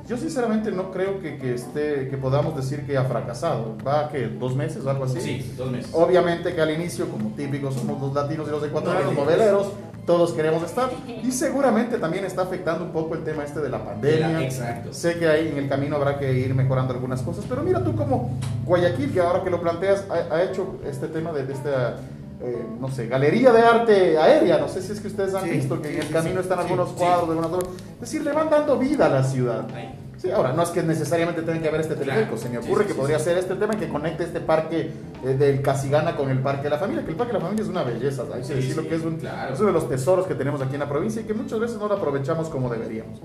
Yo 0.08 0.18
sinceramente 0.18 0.72
no 0.72 0.92
creo 0.92 1.22
que, 1.22 1.38
que, 1.38 1.54
esté, 1.54 2.10
que 2.10 2.18
podamos 2.18 2.56
decir 2.56 2.86
que 2.86 2.98
ha 2.98 3.06
fracasado. 3.06 3.78
¿Va 3.86 4.10
que 4.10 4.28
¿Dos 4.28 4.56
meses 4.56 4.84
o 4.86 4.90
algo 4.90 5.06
así? 5.06 5.22
Sí, 5.22 5.54
dos 5.58 5.72
meses. 5.72 5.90
Obviamente 5.94 6.54
que 6.54 6.62
al 6.62 6.72
inicio, 6.72 7.08
como 7.10 7.30
típicos, 7.30 7.76
somos 7.76 8.02
los 8.02 8.14
latinos 8.14 8.48
y 8.48 8.52
los 8.52 8.64
ecuatorianos, 8.64 9.14
Noveleros. 9.14 9.68
noveleros, 9.68 9.74
todos 10.06 10.34
queremos 10.34 10.64
estar. 10.64 10.90
Y 11.08 11.32
seguramente 11.32 11.98
también 11.98 12.26
está 12.26 12.42
afectando 12.44 12.86
un 12.86 12.92
poco 12.92 13.16
el 13.16 13.24
tema 13.24 13.44
este 13.44 13.60
de 13.60 13.70
la 13.70 13.84
pandemia. 13.84 14.42
Exacto. 14.44 14.94
Sé 14.94 15.18
que 15.20 15.28
ahí 15.28 15.50
en 15.50 15.58
el 15.58 15.70
camino 15.70 15.96
habrá 15.96 16.18
que 16.20 16.34
ir 16.34 16.54
mejorando 16.56 16.94
algunas 16.94 17.22
cosas, 17.22 17.46
pero 17.48 17.62
mira 17.64 17.84
tú 17.84 17.96
como 17.96 18.38
Guayaquil, 18.66 19.12
que 19.14 19.20
ahora 19.20 19.44
que 19.44 19.50
lo 19.50 19.62
planteas, 19.62 20.06
ha, 20.10 20.34
ha 20.36 20.44
hecho 20.44 20.80
este 20.86 21.08
tema 21.08 21.32
de, 21.32 21.46
de 21.46 21.54
esta, 21.54 21.98
eh, 22.42 22.66
no 22.80 22.90
sé, 22.90 23.08
galería 23.08 23.52
de 23.52 23.62
arte 23.62 24.18
aérea. 24.18 24.58
No 24.58 24.68
sé 24.68 24.82
si 24.82 24.92
es 24.92 25.00
que 25.00 25.08
ustedes 25.08 25.34
han 25.36 25.44
Sí, 25.44 25.52
visto 25.52 25.82
que 25.82 25.90
sí, 25.90 25.94
en 25.96 26.02
el 26.02 26.08
sí, 26.08 26.14
camino 26.14 26.42
están 26.42 26.60
algunos 26.60 26.90
cuadros, 26.90 27.30
algunas 27.30 27.52
cosas. 27.52 27.70
Es 27.94 28.00
decir, 28.02 28.24
le 28.24 28.32
van 28.32 28.50
dando 28.50 28.78
vida 28.78 29.06
a 29.06 29.10
la 29.10 29.24
ciudad. 29.24 29.66
Ahí. 29.76 29.94
Sí, 30.22 30.30
ahora, 30.30 30.54
no 30.54 30.62
es 30.62 30.70
que 30.70 30.84
necesariamente 30.84 31.42
tenga 31.42 31.60
que 31.62 31.68
haber 31.68 31.82
este 31.82 31.96
teleférico, 31.96 32.38
se 32.38 32.48
me 32.50 32.60
ocurre 32.60 32.84
sí, 32.84 32.88
que 32.90 32.94
sí, 32.94 33.00
podría 33.00 33.18
sí. 33.18 33.26
ser 33.26 33.38
este 33.40 33.56
tema 33.56 33.76
que 33.76 33.90
conecte 33.90 34.24
este 34.24 34.40
parque 34.40 34.92
eh, 35.26 35.28
del 35.34 35.64
Casigana 35.64 36.16
con 36.16 36.30
el 36.30 36.38
Parque 36.40 36.64
de 36.66 36.70
la 36.70 36.78
Familia, 36.78 37.04
que 37.04 37.10
el 37.10 37.16
Parque 37.18 37.34
de 37.34 37.40
la 37.40 37.46
Familia 37.46 37.64
es 37.64 37.70
una 37.70 37.82
belleza, 37.84 38.24
hay 38.32 38.42
que 38.42 38.48
Sí, 38.48 38.54
decirlo 38.54 38.84
sí, 38.84 38.88
que 38.90 38.96
es, 38.96 39.02
un, 39.04 39.16
claro. 39.18 39.54
es 39.54 39.60
uno 39.60 39.68
de 39.70 39.74
los 39.74 39.90
tesoros 39.90 40.28
que 40.28 40.36
tenemos 40.36 40.62
aquí 40.62 40.76
en 40.76 40.82
la 40.82 40.88
provincia 40.90 41.24
y 41.24 41.26
que 41.26 41.34
muchas 41.34 41.60
veces 41.60 41.78
no 41.80 41.88
lo 41.88 41.96
aprovechamos 41.96 42.50
como 42.50 42.70
deberíamos. 42.70 43.20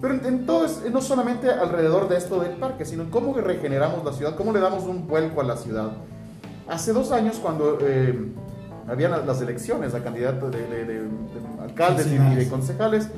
Pero 0.00 0.14
en- 0.14 0.26
entonces, 0.26 0.90
no 0.92 1.00
solamente 1.00 1.48
alrededor 1.50 2.08
de 2.08 2.16
esto 2.16 2.40
del 2.40 2.52
parque, 2.56 2.84
sino 2.84 3.04
en 3.04 3.10
cómo 3.10 3.32
regeneramos 3.34 4.04
la 4.04 4.12
ciudad, 4.12 4.34
cómo 4.34 4.52
le 4.52 4.58
damos 4.58 4.82
un 4.84 5.06
vuelco 5.06 5.40
a 5.42 5.44
la 5.44 5.56
ciudad. 5.56 5.92
Hace 6.68 6.92
dos 6.92 7.12
años, 7.12 7.36
cuando 7.40 7.78
eh, 7.80 8.26
habían 8.88 9.12
las- 9.24 9.40
elecciones, 9.40 9.92
la 9.92 10.00
candidato 10.02 10.50
de, 10.50 10.66
de- 10.66 10.84
de- 10.84 10.94
de 11.02 11.08
alcaldes 11.62 12.08
y- 12.08 12.16
y 12.16 12.34
de 12.34 12.48
Concejales. 12.48 13.08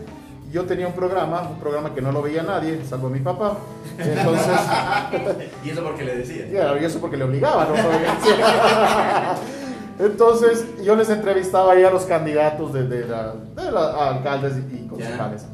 Yo 0.52 0.64
tenía 0.64 0.86
un 0.86 0.92
programa, 0.92 1.42
un 1.50 1.58
programa 1.58 1.94
que 1.94 2.02
no 2.02 2.12
lo 2.12 2.22
veía 2.22 2.42
nadie, 2.42 2.80
salvo 2.88 3.08
mi 3.08 3.20
papá. 3.20 3.56
Entonces, 3.98 4.46
Y 5.64 5.70
eso 5.70 5.82
porque 5.82 6.04
le 6.04 6.16
decía. 6.18 6.46
Claro, 6.50 6.80
y 6.80 6.84
eso 6.84 7.00
porque 7.00 7.16
le 7.16 7.24
obligaba, 7.24 7.66
¿no? 7.66 7.74
Entonces, 9.98 10.66
yo 10.82 10.96
les 10.96 11.08
entrevistaba 11.10 11.72
ahí 11.72 11.84
a 11.84 11.90
los 11.90 12.04
candidatos 12.04 12.72
de, 12.72 12.88
de 12.88 13.06
la- 13.06 13.34
de 13.34 13.70
la- 13.70 14.08
alcaldes 14.10 14.54
y 14.72 14.86
concejales. 14.88 15.44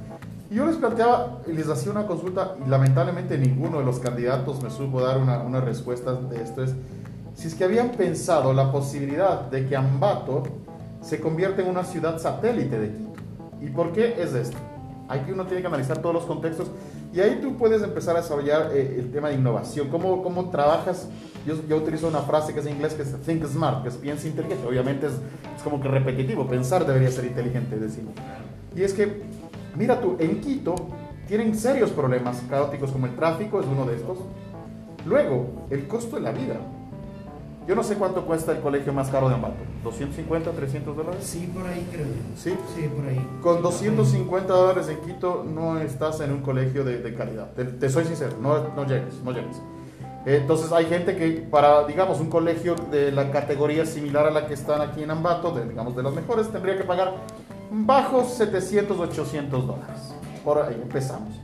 Y 0.50 0.54
yo 0.54 0.64
les 0.66 0.76
planteaba 0.76 1.40
y 1.46 1.52
les 1.52 1.68
hacía 1.68 1.92
una 1.92 2.06
consulta 2.06 2.54
y 2.64 2.68
lamentablemente 2.70 3.36
ninguno 3.36 3.80
de 3.80 3.84
los 3.84 3.98
candidatos 3.98 4.62
me 4.62 4.70
supo 4.70 5.02
dar 5.02 5.18
una, 5.18 5.40
una 5.40 5.60
respuesta 5.60 6.14
de 6.14 6.42
esto. 6.42 6.62
Es 6.64 6.72
si 7.34 7.48
es 7.48 7.54
que 7.54 7.64
habían 7.64 7.90
pensado 7.90 8.52
la 8.54 8.72
posibilidad 8.72 9.42
de 9.42 9.66
que 9.68 9.76
Ambato 9.76 10.44
se 11.02 11.20
convierta 11.20 11.60
en 11.62 11.68
una 11.68 11.84
ciudad 11.84 12.18
satélite 12.18 12.78
de 12.78 12.88
Quito. 12.92 13.12
¿Y 13.60 13.66
por 13.70 13.92
qué 13.92 14.14
es 14.20 14.32
esto? 14.34 14.56
Aquí 15.08 15.32
uno 15.32 15.46
tiene 15.46 15.62
que 15.62 15.66
analizar 15.66 15.98
todos 15.98 16.14
los 16.14 16.24
contextos 16.24 16.68
y 17.12 17.20
ahí 17.20 17.38
tú 17.40 17.56
puedes 17.56 17.82
empezar 17.82 18.16
a 18.16 18.20
desarrollar 18.20 18.70
eh, 18.72 18.96
el 18.98 19.10
tema 19.10 19.28
de 19.28 19.34
innovación, 19.36 19.88
cómo, 19.88 20.22
cómo 20.22 20.50
trabajas. 20.50 21.08
Yo, 21.46 21.54
yo 21.66 21.76
utilizo 21.76 22.08
una 22.08 22.20
frase 22.20 22.52
que 22.52 22.60
es 22.60 22.66
en 22.66 22.74
inglés 22.74 22.94
que 22.94 23.02
es 23.02 23.16
think 23.22 23.44
smart, 23.46 23.82
que 23.82 23.88
es 23.88 23.96
piensa 23.96 24.28
inteligente. 24.28 24.66
Obviamente 24.66 25.06
es, 25.06 25.14
es 25.56 25.62
como 25.62 25.80
que 25.80 25.88
repetitivo, 25.88 26.46
pensar 26.46 26.86
debería 26.86 27.10
ser 27.10 27.24
inteligente, 27.24 27.78
decir. 27.78 28.04
Y 28.76 28.82
es 28.82 28.92
que, 28.92 29.22
mira 29.76 30.00
tú, 30.00 30.16
en 30.18 30.40
Quito 30.40 30.74
tienen 31.26 31.54
serios 31.54 31.90
problemas 31.90 32.42
caóticos 32.48 32.90
como 32.90 33.06
el 33.06 33.14
tráfico, 33.14 33.60
es 33.60 33.66
uno 33.66 33.86
de 33.86 33.96
estos. 33.96 34.18
Luego, 35.06 35.66
el 35.70 35.86
costo 35.86 36.16
de 36.16 36.22
la 36.22 36.32
vida. 36.32 36.56
Yo 37.68 37.74
no 37.74 37.82
sé 37.82 37.96
cuánto 37.96 38.24
cuesta 38.24 38.52
el 38.52 38.60
colegio 38.60 38.94
más 38.94 39.10
caro 39.10 39.28
de 39.28 39.34
Ambato. 39.34 39.56
¿250, 39.84 40.52
300 40.56 40.96
dólares? 40.96 41.20
Sí, 41.22 41.50
por 41.54 41.66
ahí 41.66 41.86
creo. 41.92 42.06
Sí. 42.36 42.54
Sí, 42.74 42.88
por 42.88 43.06
ahí. 43.06 43.24
Con 43.42 43.60
250 43.62 44.52
dólares 44.54 44.88
en 44.88 44.98
Quito 45.02 45.44
no 45.46 45.78
estás 45.78 46.20
en 46.20 46.32
un 46.32 46.40
colegio 46.40 46.82
de, 46.82 46.98
de 47.02 47.14
calidad. 47.14 47.50
Te, 47.52 47.64
te 47.64 47.90
soy 47.90 48.06
sincero, 48.06 48.36
no, 48.40 48.70
no 48.74 48.86
llegues, 48.86 49.22
no 49.22 49.32
llegues. 49.32 49.58
Eh, 50.24 50.38
Entonces 50.40 50.72
hay 50.72 50.86
gente 50.86 51.14
que 51.14 51.46
para, 51.50 51.86
digamos, 51.86 52.20
un 52.20 52.30
colegio 52.30 52.74
de 52.90 53.12
la 53.12 53.30
categoría 53.30 53.84
similar 53.84 54.26
a 54.26 54.30
la 54.30 54.46
que 54.46 54.54
están 54.54 54.80
aquí 54.80 55.02
en 55.02 55.10
Ambato, 55.10 55.50
de, 55.52 55.68
digamos, 55.68 55.94
de 55.94 56.02
los 56.02 56.14
mejores, 56.14 56.48
tendría 56.48 56.76
que 56.78 56.84
pagar 56.84 57.16
bajos 57.70 58.32
700, 58.32 58.98
800 58.98 59.66
dólares. 59.66 60.14
Por 60.42 60.62
ahí 60.62 60.80
empezamos. 60.82 61.34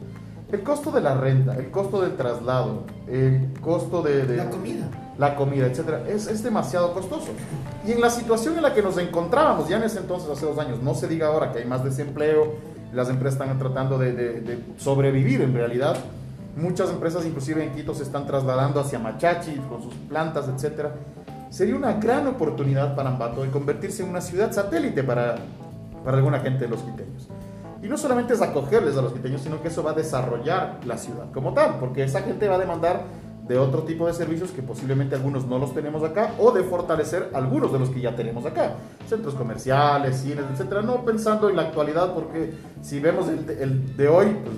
El 0.50 0.62
costo 0.62 0.90
de 0.90 1.00
la 1.02 1.14
renta, 1.16 1.54
el 1.56 1.70
costo 1.70 2.00
del 2.00 2.16
traslado, 2.16 2.84
el 3.08 3.52
costo 3.60 4.00
de... 4.02 4.24
de- 4.24 4.36
La 4.38 4.48
comida. 4.48 4.86
La 5.18 5.36
comida, 5.36 5.66
etcétera, 5.66 6.04
es, 6.08 6.26
es 6.26 6.42
demasiado 6.42 6.92
costoso. 6.92 7.28
Y 7.86 7.92
en 7.92 8.00
la 8.00 8.10
situación 8.10 8.56
en 8.56 8.62
la 8.62 8.74
que 8.74 8.82
nos 8.82 8.98
encontrábamos, 8.98 9.68
ya 9.68 9.76
en 9.76 9.84
ese 9.84 9.98
entonces, 9.98 10.28
hace 10.30 10.46
dos 10.46 10.58
años, 10.58 10.82
no 10.82 10.94
se 10.94 11.06
diga 11.06 11.28
ahora 11.28 11.52
que 11.52 11.60
hay 11.60 11.64
más 11.64 11.84
desempleo, 11.84 12.54
las 12.92 13.08
empresas 13.08 13.40
están 13.40 13.58
tratando 13.58 13.98
de, 13.98 14.62
sobrevivir 14.76 15.42
en 15.42 15.54
realidad. 15.54 15.96
Muchas 16.56 16.90
empresas, 16.90 17.26
inclusive 17.26 17.64
en 17.64 17.72
Quito, 17.72 17.94
se 17.94 18.04
están 18.04 18.26
trasladando 18.26 18.80
hacia 18.80 18.98
Machachi 18.98 19.56
con 19.68 19.82
sus 19.82 19.94
plantas, 19.94 20.48
etcétera. 20.48 20.92
Sería 21.50 21.74
una 21.76 21.94
gran 21.94 22.26
oportunidad 22.26 22.94
para 22.94 23.10
Ambato 23.10 23.42
de 23.42 23.50
convertirse 23.50 24.02
en 24.02 24.10
una 24.10 24.20
ciudad 24.20 24.52
satélite 24.52 25.02
para, 25.02 25.36
para 26.04 26.16
alguna 26.16 26.40
gente 26.40 26.64
de 26.64 26.70
los 26.70 26.80
quiteños. 26.82 27.28
Y 27.82 27.88
no 27.88 27.98
solamente 27.98 28.34
es 28.34 28.40
acogerles 28.40 28.96
a 28.96 29.02
los 29.02 29.12
quiteños, 29.12 29.42
sino 29.42 29.60
que 29.60 29.68
eso 29.68 29.82
va 29.82 29.90
a 29.90 29.94
desarrollar 29.94 30.80
la 30.86 30.96
ciudad 30.96 31.30
como 31.32 31.52
tal, 31.52 31.78
porque 31.78 32.04
esa 32.04 32.22
gente 32.22 32.48
va 32.48 32.54
a 32.54 32.58
demandar 32.58 33.02
de 33.46 33.58
otro 33.58 33.82
tipo 33.82 34.06
de 34.06 34.14
servicios 34.14 34.50
que 34.50 34.62
posiblemente 34.62 35.14
algunos 35.14 35.46
no 35.46 35.58
los 35.58 35.74
tenemos 35.74 36.02
acá, 36.02 36.32
o 36.38 36.50
de 36.52 36.62
fortalecer 36.62 37.28
algunos 37.34 37.72
de 37.72 37.78
los 37.78 37.90
que 37.90 38.00
ya 38.00 38.16
tenemos 38.16 38.46
acá. 38.46 38.72
Centros 39.08 39.34
comerciales, 39.34 40.16
cines, 40.20 40.44
etcétera. 40.52 40.80
No 40.82 41.04
pensando 41.04 41.48
en 41.50 41.56
la 41.56 41.62
actualidad, 41.62 42.14
porque 42.14 42.54
si 42.80 43.00
vemos 43.00 43.28
el, 43.28 43.44
de- 43.46 43.62
el 43.62 43.96
de 43.96 44.08
hoy, 44.08 44.26
pues 44.42 44.56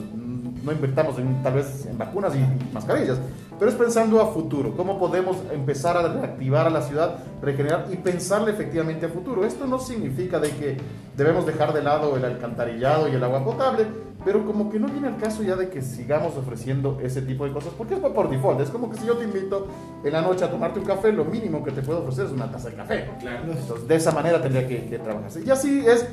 no 0.64 0.72
invertamos 0.72 1.18
en, 1.18 1.42
tal 1.42 1.54
vez 1.54 1.86
en 1.86 1.98
vacunas 1.98 2.34
y, 2.34 2.38
y 2.38 2.70
mascarillas, 2.72 3.18
pero 3.58 3.70
es 3.70 3.76
pensando 3.76 4.20
a 4.20 4.26
futuro, 4.26 4.76
cómo 4.76 4.98
podemos 4.98 5.36
empezar 5.52 5.96
a 5.96 6.08
reactivar 6.08 6.66
a 6.66 6.70
la 6.70 6.82
ciudad, 6.82 7.18
regenerar 7.42 7.86
y 7.90 7.96
pensarle 7.96 8.52
efectivamente 8.52 9.06
a 9.06 9.08
futuro. 9.08 9.44
Esto 9.44 9.66
no 9.66 9.78
significa 9.78 10.38
de 10.38 10.50
que 10.50 10.76
debemos 11.16 11.46
dejar 11.46 11.72
de 11.72 11.82
lado 11.82 12.16
el 12.16 12.24
alcantarillado 12.24 13.08
y 13.08 13.12
el 13.12 13.24
agua 13.24 13.44
potable, 13.44 13.86
pero 14.24 14.44
como 14.44 14.70
que 14.70 14.80
no 14.80 14.88
viene 14.88 15.06
al 15.06 15.18
caso 15.18 15.42
ya 15.44 15.54
de 15.54 15.68
que 15.68 15.80
sigamos 15.82 16.36
ofreciendo 16.36 16.98
ese 17.00 17.22
tipo 17.22 17.44
de 17.44 17.52
cosas, 17.52 17.72
porque 17.78 17.94
es 17.94 18.00
por 18.00 18.28
default, 18.28 18.60
es 18.60 18.70
como 18.70 18.90
que 18.90 18.98
si 18.98 19.06
yo 19.06 19.16
te 19.16 19.24
invito 19.24 19.68
en 20.02 20.12
la 20.12 20.20
noche 20.20 20.44
a 20.44 20.50
tomarte 20.50 20.80
un 20.80 20.84
café, 20.84 21.12
lo 21.12 21.24
mínimo 21.24 21.62
que 21.62 21.70
te 21.70 21.80
puedo 21.80 22.00
ofrecer 22.00 22.26
es 22.26 22.32
una 22.32 22.50
taza 22.50 22.70
de 22.70 22.74
café. 22.74 23.08
Claro. 23.20 23.44
Entonces, 23.44 23.86
de 23.86 23.94
esa 23.94 24.10
manera 24.10 24.42
tendría 24.42 24.66
que, 24.66 24.86
que 24.86 24.98
trabajarse. 24.98 25.42
Y 25.46 25.50
así 25.50 25.84
es, 25.86 26.08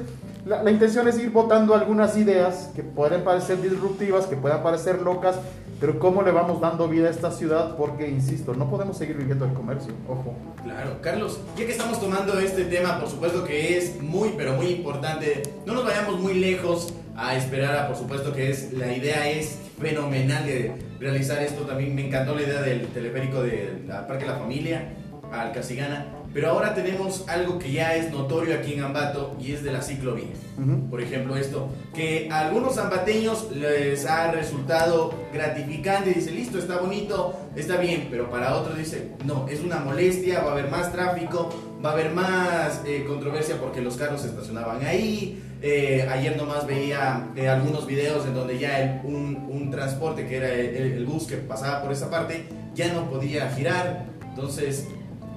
la, 0.45 0.61
la 0.61 0.69
intención 0.69 1.07
es 1.07 1.17
ir 1.17 1.31
votando 1.31 1.73
algunas 1.73 2.15
ideas 2.15 2.69
que 2.75 2.83
pueden 2.83 3.23
parecer 3.23 3.59
disruptivas, 3.61 4.27
que 4.27 4.35
puedan 4.35 4.61
parecer 4.61 5.01
locas, 5.01 5.39
pero 5.79 5.99
cómo 5.99 6.21
le 6.21 6.31
vamos 6.31 6.61
dando 6.61 6.87
vida 6.87 7.07
a 7.07 7.11
esta 7.11 7.31
ciudad, 7.31 7.75
porque, 7.75 8.07
insisto, 8.09 8.53
no 8.53 8.69
podemos 8.69 8.97
seguir 8.97 9.17
viviendo 9.17 9.45
el 9.45 9.53
comercio, 9.53 9.93
ojo. 10.07 10.35
Claro, 10.63 10.97
Carlos, 11.01 11.39
ya 11.57 11.65
que 11.65 11.71
estamos 11.71 11.99
tomando 11.99 12.39
este 12.39 12.65
tema, 12.65 12.99
por 12.99 13.09
supuesto 13.09 13.43
que 13.43 13.77
es 13.77 14.01
muy, 14.01 14.33
pero 14.37 14.53
muy 14.53 14.67
importante, 14.67 15.43
no 15.65 15.73
nos 15.73 15.85
vayamos 15.85 16.19
muy 16.19 16.35
lejos 16.35 16.93
a 17.15 17.35
esperar 17.35 17.75
a, 17.75 17.87
por 17.87 17.97
supuesto 17.97 18.33
que 18.33 18.49
es, 18.49 18.73
la 18.73 18.91
idea 18.91 19.29
es 19.29 19.59
fenomenal 19.79 20.45
de 20.45 20.71
realizar 20.99 21.41
esto, 21.41 21.63
también 21.63 21.93
me 21.93 22.07
encantó 22.07 22.35
la 22.35 22.43
idea 22.43 22.61
del 22.61 22.87
teleférico 22.87 23.43
del 23.43 23.85
Parque 24.07 24.25
La 24.25 24.35
Familia 24.35 24.93
al 25.31 25.51
Casigana, 25.51 26.05
pero 26.33 26.49
ahora 26.49 26.73
tenemos 26.73 27.25
algo 27.27 27.59
que 27.59 27.71
ya 27.71 27.95
es 27.95 28.11
notorio 28.11 28.55
aquí 28.55 28.73
en 28.73 28.83
Ambato 28.83 29.35
y 29.39 29.51
es 29.51 29.63
de 29.63 29.71
la 29.71 29.81
ciclovía. 29.81 30.33
Ujú. 30.57 30.89
Por 30.89 31.01
ejemplo, 31.01 31.37
esto, 31.37 31.69
que 31.93 32.27
a 32.31 32.39
algunos 32.47 32.75
zambateños 32.75 33.51
les 33.55 34.05
ha 34.05 34.31
resultado 34.31 35.13
gratificante, 35.31 36.11
dice, 36.13 36.31
listo, 36.31 36.57
está 36.57 36.77
bonito, 36.77 37.35
está 37.55 37.77
bien, 37.77 38.07
pero 38.09 38.29
para 38.29 38.55
otros 38.55 38.77
dice, 38.77 39.11
no, 39.25 39.47
es 39.47 39.59
una 39.61 39.77
molestia, 39.77 40.41
va 40.41 40.49
a 40.49 40.53
haber 40.53 40.69
más 40.71 40.91
tráfico, 40.91 41.49
va 41.85 41.89
a 41.91 41.93
haber 41.93 42.11
más 42.11 42.81
eh, 42.85 43.03
controversia 43.07 43.57
porque 43.59 43.81
los 43.81 43.95
carros 43.97 44.21
se 44.21 44.27
estacionaban 44.29 44.83
ahí. 44.85 45.41
Eh, 45.61 46.05
ayer 46.11 46.35
nomás 46.35 46.67
veía 46.67 47.29
eh, 47.37 47.47
algunos 47.47 47.85
videos 47.87 48.25
en 48.25 48.33
donde 48.33 48.59
ya 48.59 48.79
el- 48.81 49.01
un, 49.05 49.47
un 49.49 49.71
transporte 49.71 50.27
que 50.27 50.37
era 50.37 50.49
el, 50.51 50.75
el 50.75 51.05
bus 51.05 51.25
que 51.25 51.37
pasaba 51.37 51.81
por 51.81 51.91
esa 51.93 52.09
parte 52.09 52.45
ya 52.75 52.91
no 52.91 53.09
podía 53.09 53.49
girar. 53.51 54.05
Entonces, 54.27 54.87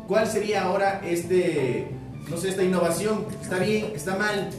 ¿cuál 0.06 0.26
sería 0.26 0.62
ahora 0.64 1.00
este, 1.04 1.88
no 2.30 2.36
sé, 2.36 2.50
esta 2.50 2.62
innovación? 2.62 3.25
¿Está 3.42 3.58
bien? 3.58 3.92
¿Está 3.94 4.16
mal? 4.16 4.50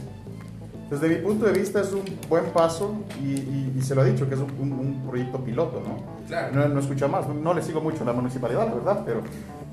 Desde 0.90 1.08
mi 1.08 1.16
punto 1.16 1.44
de 1.46 1.52
vista 1.52 1.80
es 1.82 1.92
un 1.92 2.02
buen 2.28 2.46
paso 2.46 2.94
y, 3.22 3.32
y- 3.32 3.74
y 3.78 3.82
se 3.82 3.94
lo 3.94 4.04
he 4.04 4.10
dicho 4.12 4.26
que 4.28 4.34
es 4.34 4.40
un, 4.40 4.50
un- 4.58 4.72
un 4.72 5.06
proyecto 5.08 5.38
piloto, 5.44 5.82
¿no? 5.86 6.26
Claro. 6.26 6.54
No, 6.54 6.68
no 6.68 6.80
escucha 6.80 7.08
más, 7.08 7.28
no 7.28 7.52
le 7.54 7.62
sigo 7.62 7.80
mucho 7.80 8.02
a 8.02 8.06
la 8.06 8.12
municipalidad, 8.14 8.66
la 8.68 8.74
verdad, 8.74 9.02
pero, 9.04 9.20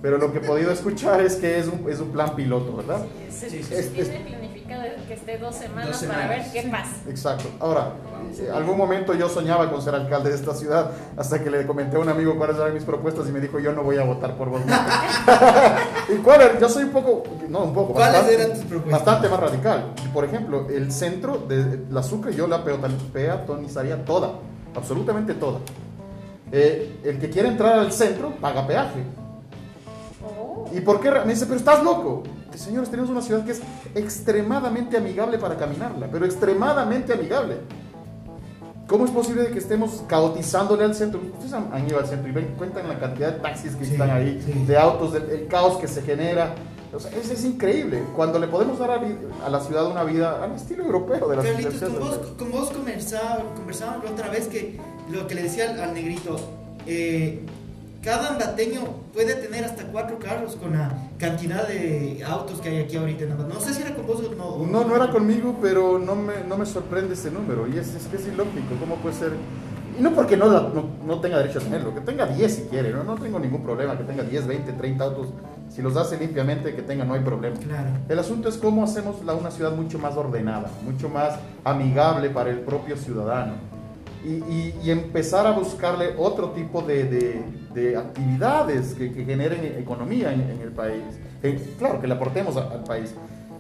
pero 0.02 0.18
lo 0.18 0.32
que 0.32 0.40
he 0.40 0.42
podido 0.42 0.72
escuchar 0.72 1.22
es 1.22 1.36
que 1.38 1.58
es 1.60 1.68
un, 1.68 1.90
es 1.90 2.00
un 2.02 2.10
plan 2.10 2.36
piloto, 2.36 2.76
¿verdad? 2.78 3.06
Sí, 3.30 3.50
sí, 3.50 3.64
sí. 3.64 3.74
tiene 3.94 4.20
planificado 4.20 4.45
que 5.08 5.14
esté 5.14 5.38
dos 5.38 5.56
semanas, 5.56 6.00
Dos 6.02 6.10
para 6.10 6.28
ver 6.28 6.44
semanas. 6.44 6.52
qué 6.54 6.70
pasa. 6.70 7.10
Exacto. 7.10 7.46
Ahora, 7.60 7.94
eh, 8.40 8.50
algún 8.54 8.78
momento 8.78 9.14
yo 9.14 9.30
soñaba 9.30 9.70
con 9.72 9.82
ser 9.82 9.96
alcalde 9.96 10.30
de 10.30 10.36
esta 10.36 10.54
ciudad 10.54 10.92
hasta 11.18 11.44
que 11.44 11.50
le 11.50 11.66
comenté 11.68 11.98
a 11.98 12.00
un 12.00 12.10
amigo 12.10 12.36
cuáles 12.38 12.58
eran 12.58 12.74
mis 12.74 12.84
propuestas 12.84 13.28
y 13.28 13.32
me 13.32 13.40
dijo 13.40 13.60
yo 13.60 13.72
no 13.74 13.84
voy 13.84 13.98
a 13.98 14.04
votar 14.04 14.36
por 14.36 14.50
vos. 14.50 14.62
¿Y 16.10 16.16
cuál 16.18 16.42
era? 16.42 16.60
Yo 16.60 16.70
soy 16.70 16.84
un 16.86 16.92
poco, 16.92 17.24
no 17.50 17.60
un 17.64 17.74
poco, 17.74 17.94
¿Cuáles 17.94 18.14
bastante, 18.14 18.36
eran 18.36 18.50
tus 18.58 18.66
propuestas? 18.66 19.06
bastante 19.06 19.30
más 19.30 19.40
radical. 19.40 19.94
Por 20.14 20.26
ejemplo, 20.26 20.68
el 20.70 20.92
centro 20.92 21.38
de 21.38 21.86
la 21.90 22.04
Sucre 22.04 22.34
yo 22.34 22.48
la 22.48 22.64
peaton- 22.64 22.98
peatonizaría 23.14 24.04
toda, 24.06 24.32
absolutamente 24.76 25.34
toda. 25.36 25.60
Eh, 26.52 27.00
el 27.04 27.20
que 27.20 27.30
quiere 27.30 27.50
entrar 27.50 27.80
al 27.80 27.92
centro 27.92 28.30
paga 28.40 28.66
peaje. 28.68 29.04
Oh. 30.24 30.66
¿Y 30.72 30.80
por 30.82 31.00
qué? 31.00 31.12
Me 31.12 31.34
dice, 31.34 31.46
pero 31.46 31.58
estás 31.58 31.84
loco. 31.84 32.24
Señores, 32.58 32.90
tenemos 32.90 33.10
una 33.12 33.22
ciudad 33.22 33.44
que 33.46 33.52
es 33.52 33.62
extremadamente 33.94 34.98
amigable 34.98 35.38
para 35.38 35.56
caminarla, 35.58 36.08
pero 36.12 36.26
extremadamente 36.26 37.14
amigable. 37.14 37.58
¿Cómo 38.88 39.06
es 39.06 39.12
posible 39.12 39.42
de 39.44 39.50
que 39.52 39.58
estemos 39.60 40.04
caotizándole 40.08 40.84
al 40.84 40.94
centro? 40.94 41.20
Ustedes 41.34 41.54
han, 41.54 41.74
han 41.74 41.88
ido 41.88 41.98
al 42.00 42.06
centro 42.06 42.30
y 42.30 42.32
ven, 42.32 42.54
cuentan 42.58 42.88
la 42.88 43.00
cantidad 43.00 43.34
de 43.34 43.40
taxis 43.40 43.76
que 43.76 43.84
Sí, 43.86 43.94
están 43.94 44.12
ahí, 44.12 44.40
sí. 44.46 44.52
de 44.68 44.78
autos, 44.78 45.12
del, 45.14 45.28
el 45.32 45.48
caos 45.48 45.78
que 45.78 45.88
se 45.88 46.04
genera. 46.04 46.54
O 46.94 47.00
sea, 47.00 47.12
es, 47.12 47.32
es 47.32 47.44
increíble. 47.44 48.04
Cuando 48.16 48.38
le 48.38 48.48
podemos 48.48 48.78
dar 48.78 48.92
a, 48.92 49.02
a 49.46 49.50
la 49.50 49.60
ciudad 49.60 49.88
una 49.88 50.04
vida 50.04 50.44
al 50.44 50.52
estilo 50.54 50.84
europeo 50.86 51.28
de 51.30 51.36
las 51.36 51.46
Carlitos, 51.46 51.82
con 51.82 52.00
vos, 52.00 52.18
con 52.38 52.52
vos 52.52 52.70
conversaba- 52.70 53.44
conversábamos 53.56 54.06
la 54.06 54.12
otra 54.12 54.30
vez 54.30 54.48
que 54.48 54.80
lo 55.12 55.26
que 55.28 55.34
le 55.36 55.44
decía 55.44 55.72
al, 55.72 55.80
al 55.82 55.94
negrito, 55.96 56.36
eh, 56.86 57.42
cada 58.06 58.30
andateño 58.30 58.82
puede 59.12 59.34
tener 59.34 59.66
hasta 59.66 59.84
cuatro 59.86 60.20
carros 60.20 60.56
con 60.56 60.74
la 60.74 60.92
cantidad 61.18 61.68
de 61.68 62.24
autos 62.24 62.62
que 62.62 62.70
hay 62.70 62.78
aquí 62.84 62.96
ahorita. 62.98 63.26
No 63.26 63.60
sé 63.60 63.74
si 63.74 63.82
era 63.82 63.96
con 63.96 64.06
vos 64.06 64.22
o 64.22 64.36
no. 64.36 64.66
No, 64.68 64.88
no 64.88 64.96
era 64.96 65.10
conmigo, 65.10 65.58
pero 65.60 65.98
no 65.98 66.16
me, 66.16 66.34
no 66.48 66.56
me 66.56 66.68
sorprende 66.68 67.16
ese 67.16 67.32
número. 67.32 67.68
Y 67.68 67.80
es, 67.80 67.96
es 67.96 68.06
que 68.06 68.18
es 68.18 68.28
ilógico. 68.28 68.76
¿Cómo 68.80 68.98
puede 68.98 69.16
ser? 69.16 69.32
Y 69.98 70.02
no 70.04 70.12
porque 70.14 70.38
no, 70.38 70.46
la- 70.48 70.70
no, 70.74 70.84
no 71.04 71.20
tenga 71.20 71.38
derecho 71.40 71.58
a 71.60 71.62
tenerlo, 71.64 71.96
que 71.96 72.02
tenga 72.02 72.26
10 72.28 72.54
si 72.54 72.62
quiere, 72.64 72.92
¿no? 72.92 73.04
no 73.04 73.16
tengo 73.16 73.40
ningún 73.40 73.64
problema, 73.64 73.98
que 73.98 74.04
tenga 74.04 74.24
10, 74.24 74.46
20, 74.46 74.74
30 74.74 75.04
autos. 75.04 75.28
Si 75.70 75.82
los 75.82 75.96
hace 75.98 76.18
limpiamente, 76.20 76.76
que 76.76 76.84
tenga, 76.84 77.06
no 77.06 77.16
hay 77.16 77.22
problema. 77.22 77.58
Claro. 77.58 77.90
El 78.08 78.20
asunto 78.20 78.50
es 78.50 78.58
cómo 78.58 78.84
hacemos 78.84 79.24
la, 79.26 79.34
una 79.34 79.50
ciudad 79.50 79.72
mucho 79.72 79.98
más 79.98 80.16
ordenada, 80.16 80.70
mucho 80.84 81.10
más 81.10 81.40
amigable 81.64 82.30
para 82.30 82.52
el 82.52 82.60
propio 82.60 82.98
ciudadano. 82.98 83.54
Y, 84.26 84.90
empezar 84.90 85.46
a 85.46 85.52
buscarle 85.52 86.16
otro 86.18 86.50
tipo 86.52 86.82
de, 86.82 87.04
de- 87.04 87.44
de 87.74 87.98
actividades 87.98 88.94
que, 88.94 89.10
generen 89.10 89.78
economía 89.78 90.34
en, 90.34 90.60
el 90.62 90.72
país. 90.72 91.04
Eh, 91.44 91.76
claro, 91.78 92.00
que 92.02 92.08
le 92.08 92.14
aportemos 92.16 92.58
al 92.58 92.84
país. 92.84 93.14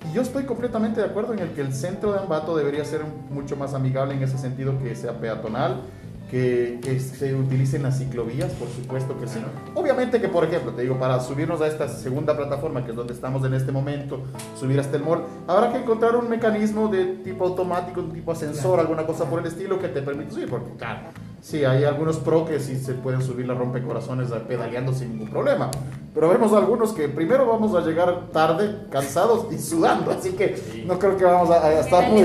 Y 0.09 0.15
yo 0.15 0.21
estoy 0.21 0.43
completamente 0.43 1.01
de 1.01 1.07
acuerdo 1.07 1.33
en 1.33 1.39
el 1.39 1.49
que 1.49 1.61
el 1.61 1.73
centro 1.73 2.13
de 2.13 2.19
Ambato 2.19 2.55
debería 2.55 2.85
ser 2.85 3.01
mucho 3.29 3.55
más 3.55 3.73
amigable 3.73 4.15
en 4.15 4.23
ese 4.23 4.37
sentido, 4.37 4.77
que 4.79 4.95
sea 4.95 5.13
peatonal, 5.19 5.81
que, 6.29 6.79
que 6.81 6.99
se 6.99 7.33
utilicen 7.35 7.83
las 7.83 7.97
ciclovías, 7.99 8.51
por 8.53 8.67
supuesto 8.69 9.19
que 9.19 9.27
sí. 9.27 9.39
Obviamente 9.73 10.19
que, 10.19 10.27
por 10.27 10.43
ejemplo, 10.43 10.71
te 10.73 10.81
digo, 10.81 10.97
para 10.99 11.19
subirnos 11.19 11.61
a 11.61 11.67
esta 11.67 11.87
segunda 11.87 12.35
plataforma, 12.35 12.83
que 12.83 12.91
es 12.91 12.97
donde 12.97 13.13
estamos 13.13 13.45
en 13.45 13.53
este 13.53 13.71
momento, 13.71 14.21
subir 14.59 14.79
hasta 14.79 14.97
el 14.97 15.03
mall, 15.03 15.23
habrá 15.47 15.71
que 15.71 15.79
encontrar 15.79 16.15
un 16.15 16.29
mecanismo 16.29 16.87
de 16.87 17.05
tipo 17.23 17.45
automático, 17.45 17.99
un 18.01 18.11
tipo 18.11 18.31
ascensor, 18.31 18.75
Claro. 18.75 18.81
alguna 18.81 19.05
cosa 19.05 19.25
por 19.25 19.39
el 19.39 19.45
estilo 19.45 19.79
que 19.79 19.87
te 19.89 20.01
permita 20.01 20.31
subir, 20.31 20.49
porque 20.49 20.71
claro, 20.77 20.99
Sí, 21.41 21.63
hay 21.63 21.83
algunos 21.83 22.17
pro 22.17 22.43
que 22.43 22.59
sí 22.59 22.75
se 22.75 22.93
pueden 22.95 23.21
subir 23.21 23.45
la 23.45 23.53
rompecorazones 23.53 24.29
pedaleando 24.47 24.91
sin 24.93 25.11
ningún 25.11 25.29
problema. 25.29 25.69
Pero 26.11 26.29
vemos 26.29 26.51
algunos 26.53 26.91
que 26.91 27.07
primero 27.07 27.45
vamos 27.45 27.75
a 27.75 27.81
llegar 27.85 28.29
tarde, 28.31 28.75
cansados 28.89 29.45
y 29.51 29.59
sudando. 29.59 30.09
Así 30.09 30.31
que 30.31 30.83
no 30.87 30.97
creo 30.97 31.15
que 31.17 31.23
vamos 31.23 31.51
a, 31.51 31.63
a 31.67 31.79
estar 31.81 32.09
muy. 32.09 32.21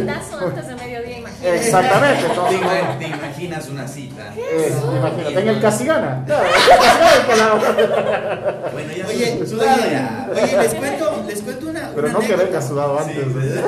Exactamente. 1.43 2.23
¿Te, 2.23 2.27
entonces, 2.29 2.99
te 2.99 3.07
imaginas 3.07 3.69
una 3.69 3.89
cita? 3.89 4.35
eh, 4.37 4.73
imagínate, 4.99 5.41
en 5.41 5.49
el 5.49 5.61
Casigana. 5.61 6.23
Claro, 6.27 6.45
el 6.47 6.79
Casigana 6.79 7.27
con 7.27 7.39
la- 7.39 8.71
Bueno, 8.73 8.93
ya 8.93 9.07
Oye, 9.07 9.41
oye, 9.43 10.59
les 10.63 10.75
cuento, 10.75 11.25
les 11.27 11.41
cuento 11.43 11.69
una, 11.69 11.91
Pero 11.95 12.07
una 12.09 12.13
no 12.13 12.19
que 12.21 12.27
anécdota. 12.27 12.45
venga 12.47 12.63
sudado 12.63 12.99
antes. 12.99 13.17
¿eh? 13.17 13.63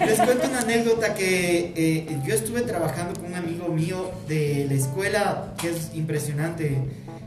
Les 0.06 0.20
cuento 0.20 0.48
una 0.48 0.60
anécdota 0.60 1.14
que 1.14 1.72
eh, 1.76 2.18
yo 2.26 2.34
estuve 2.34 2.62
trabajando 2.62 3.18
con 3.20 3.30
un 3.30 3.34
amigo 3.34 3.68
mío 3.68 4.10
de 4.28 4.66
la 4.68 4.74
escuela, 4.74 5.52
que 5.60 5.70
es 5.70 5.90
impresionante, 5.94 6.78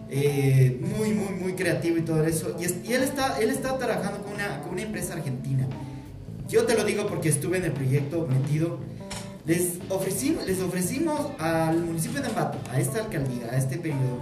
eh, 0.10 0.80
muy, 0.82 1.10
muy, 1.14 1.34
muy 1.34 1.54
creativo 1.54 1.98
y 1.98 2.02
todo 2.02 2.24
eso. 2.26 2.56
Y, 2.60 2.66
es- 2.66 2.76
y 2.84 2.94
él, 2.94 3.04
está, 3.04 3.38
él 3.40 3.50
está 3.50 3.78
trabajando 3.78 4.20
con 4.24 4.34
una, 4.34 4.62
con 4.62 4.74
una 4.74 4.82
empresa 4.82 5.14
argentina. 5.14 5.68
Yo 6.48 6.64
te 6.66 6.76
lo 6.76 6.84
digo 6.84 7.08
porque 7.08 7.30
estuve 7.30 7.58
en 7.58 7.66
el 7.66 7.72
proyecto 7.72 8.28
metido. 8.30 8.80
Les 9.46 9.74
ofrecimos, 9.90 10.46
les 10.46 10.60
ofrecimos 10.60 11.20
al 11.40 11.78
municipio 11.78 12.20
de 12.22 12.28
Ambato, 12.28 12.58
a 12.72 12.80
esta 12.80 13.00
alcaldía, 13.00 13.48
a 13.52 13.58
este 13.58 13.78
periodo, 13.78 14.22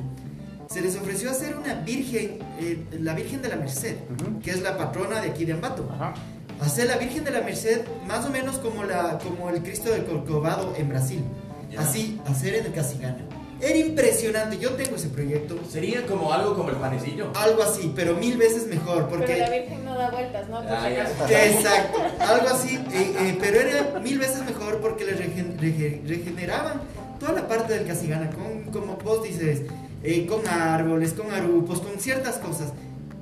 se 0.70 0.82
les 0.82 0.96
ofreció 0.98 1.30
hacer 1.30 1.56
una 1.56 1.76
virgen, 1.76 2.40
eh, 2.60 2.84
la 3.00 3.14
Virgen 3.14 3.42
de 3.42 3.50
la 3.50 3.56
Merced, 3.56 3.96
que 4.44 4.52
es 4.52 4.62
la 4.62 4.78
patrona 4.78 5.22
de 5.22 5.30
aquí 5.30 5.46
de 5.46 5.54
Ambato 5.54 5.88
Ajá. 5.94 6.14
hacer 6.60 6.88
la 6.88 6.98
Virgen 6.98 7.24
de 7.24 7.32
la 7.32 7.42
Merced 7.42 7.82
más 8.08 8.26
o 8.26 8.30
menos 8.32 8.58
como, 8.58 8.84
la, 8.84 9.20
como 9.20 9.50
el 9.50 9.62
Cristo 9.62 9.92
del 9.92 10.04
Corcovado 10.06 10.74
en 10.78 10.90
Brasil. 10.90 11.24
Ya. 11.72 11.82
Así, 11.82 12.20
hacer 12.26 12.56
en 12.56 12.66
el 12.66 12.74
Casigana. 12.74 13.20
Era 13.62 13.78
impresionante, 13.78 14.58
yo 14.58 14.72
tengo 14.72 14.98
ese 14.98 15.08
proyecto. 15.08 15.58
Sería 15.70 16.06
como 16.06 16.34
algo 16.34 16.54
como 16.56 16.70
el 16.70 16.76
panecillo. 16.76 17.32
Algo 17.36 17.64
así, 17.64 17.94
pero 17.96 18.16
mil 18.16 18.36
veces 18.36 18.68
mejor, 18.68 19.08
Pero 19.10 19.22
la 19.22 19.26
porque... 19.26 19.62
Virgen 19.62 19.83
no 19.94 20.00
da 20.00 20.10
vueltas, 20.12 20.50
¿no? 20.50 20.62
Por 20.62 20.72
Ah. 20.72 20.90
Exacto, 21.30 22.00
algo 22.20 22.48
así, 22.50 22.76
eh, 22.92 23.16
eh, 23.20 23.38
pero 23.40 23.60
era 23.60 24.00
mil 24.00 24.20
veces 24.20 24.44
mejor 24.46 24.80
porque 24.80 25.06
le 25.06 25.14
regen- 25.16 25.58
rege- 25.60 26.02
regeneraban 26.08 26.82
toda 27.20 27.34
la 27.34 27.48
parte 27.48 27.74
del 27.74 27.88
Casigana, 27.88 28.30
con, 28.32 28.64
como 28.72 28.98
vos 28.98 29.24
dices, 29.24 29.62
eh, 30.04 30.26
con 30.28 30.48
árboles, 30.48 31.14
con 31.14 31.32
arupos, 31.32 31.80
con 31.80 32.00
ciertas 32.00 32.38
cosas. 32.38 32.74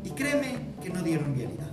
Y 0.03 0.09
créeme 0.11 0.55
que 0.83 0.89
no 0.89 1.03
dieron 1.03 1.35
vialidad. 1.35 1.67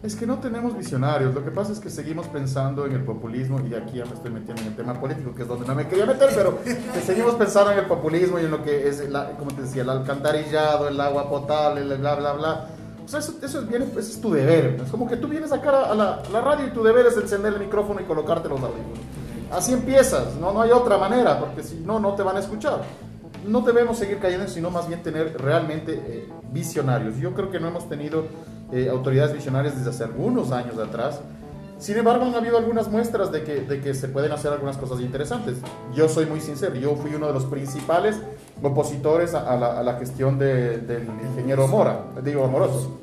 Es 0.00 0.14
que 0.14 0.26
no 0.28 0.38
tenemos 0.38 0.78
visionarios. 0.78 1.34
Lo 1.34 1.44
que 1.44 1.50
pasa 1.50 1.72
es 1.72 1.80
que 1.80 1.90
seguimos 1.90 2.28
pensando 2.28 2.86
en 2.86 2.92
el 2.92 3.00
populismo 3.02 3.58
y 3.68 3.74
aquí 3.74 3.98
ya 3.98 4.04
me 4.04 4.14
estoy 4.14 4.30
metiendo 4.30 4.62
en 4.62 4.68
el 4.68 4.76
tema 4.76 4.94
político, 5.00 5.34
que 5.34 5.42
es 5.42 5.48
donde 5.48 5.66
no 5.66 5.74
me 5.74 5.88
quería 5.88 6.06
meter, 6.06 6.28
pero 6.36 6.62
que 6.62 7.00
seguimos 7.04 7.34
pensando 7.34 7.72
en 7.72 7.80
el 7.80 7.86
populismo 7.86 8.38
y 8.38 8.44
en 8.44 8.52
lo 8.52 8.62
que 8.62 8.88
es, 8.88 9.08
la, 9.10 9.30
como 9.32 9.50
te 9.50 9.62
decía, 9.62 9.82
el 9.82 9.90
alcantarillado, 9.90 10.86
el 10.86 11.00
agua 11.00 11.28
potable, 11.28 11.80
el 11.80 11.98
bla, 11.98 12.14
bla, 12.14 12.32
bla. 12.34 12.68
O 13.08 13.10
sea, 13.10 13.20
eso, 13.20 13.36
eso 13.42 13.60
es, 13.60 13.66
bien, 13.66 13.84
eso 13.84 13.98
es 14.00 14.20
tu 14.20 14.30
deber. 14.30 14.78
Es 14.84 14.90
como 14.90 15.08
que 15.08 15.16
tú 15.16 15.28
vienes 15.28 15.50
acá 15.50 15.90
a 15.90 15.94
la, 15.94 16.14
a 16.16 16.28
la 16.30 16.40
radio 16.42 16.66
y 16.66 16.70
tu 16.72 16.82
deber 16.82 17.06
es 17.06 17.16
encender 17.16 17.54
el 17.54 17.60
micrófono 17.60 18.02
y 18.02 18.04
colocarte 18.04 18.50
los 18.50 18.60
audífonos. 18.60 18.98
Así 19.50 19.72
empiezas, 19.72 20.34
no, 20.34 20.52
no 20.52 20.60
hay 20.60 20.72
otra 20.72 20.98
manera, 20.98 21.40
porque 21.40 21.62
si 21.62 21.76
no, 21.76 21.98
no 21.98 22.14
te 22.14 22.22
van 22.22 22.36
a 22.36 22.40
escuchar. 22.40 22.82
No 23.46 23.62
debemos 23.62 23.96
seguir 23.96 24.18
cayendo, 24.18 24.46
sino 24.46 24.70
más 24.70 24.86
bien 24.88 25.02
tener 25.02 25.40
realmente 25.40 25.94
eh, 25.94 26.28
visionarios. 26.52 27.16
Yo 27.16 27.32
creo 27.32 27.50
que 27.50 27.58
no 27.58 27.68
hemos 27.68 27.88
tenido 27.88 28.24
eh, 28.72 28.90
autoridades 28.90 29.32
visionarias 29.32 29.74
desde 29.74 29.88
hace 29.88 30.04
algunos 30.04 30.52
años 30.52 30.76
atrás. 30.78 31.22
Sin 31.78 31.96
embargo, 31.96 32.24
han 32.24 32.34
habido 32.34 32.58
algunas 32.58 32.88
muestras 32.88 33.30
de 33.30 33.44
que, 33.44 33.60
de 33.60 33.80
que 33.80 33.94
se 33.94 34.08
pueden 34.08 34.32
hacer 34.32 34.52
algunas 34.52 34.76
cosas 34.76 35.00
interesantes. 35.00 35.58
Yo 35.94 36.08
soy 36.08 36.26
muy 36.26 36.40
sincero, 36.40 36.74
yo 36.74 36.96
fui 36.96 37.14
uno 37.14 37.28
de 37.28 37.32
los 37.32 37.44
principales 37.44 38.16
opositores 38.62 39.34
a, 39.34 39.52
a 39.52 39.56
la, 39.56 39.78
a 39.78 39.82
la 39.84 39.94
gestión 39.94 40.38
de- 40.38 40.78
del 40.78 41.06
ingeniero 41.30 41.68
Mora, 41.68 42.00
digo 42.24 42.44
Amoroso. 42.44 42.98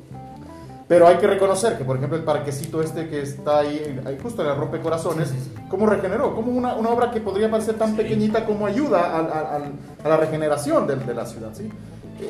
Pero 0.88 1.08
hay 1.08 1.16
que 1.16 1.26
reconocer 1.26 1.76
que, 1.76 1.84
por 1.84 1.96
ejemplo, 1.96 2.16
el 2.16 2.22
parquecito 2.22 2.80
este 2.80 3.08
que 3.08 3.20
está 3.22 3.58
ahí, 3.58 3.98
justo 4.22 4.42
en 4.44 4.50
el 4.50 4.56
rompecorazones, 4.56 5.32
¿cómo 5.68 5.86
regeneró? 5.86 6.32
Como 6.34 6.52
una, 6.52 6.76
una 6.76 6.90
obra 6.90 7.10
que 7.10 7.20
podría 7.20 7.50
parecer 7.50 7.74
tan 7.76 7.96
pequeñita 7.96 8.44
como 8.44 8.66
ayuda 8.66 9.16
al- 9.18 9.32
al- 9.32 9.72
a 10.04 10.08
la 10.08 10.16
regeneración 10.16 10.86
de, 10.86 10.94
de 10.96 11.12
la 11.14 11.26
ciudad, 11.26 11.50
¿sí? 11.54 11.68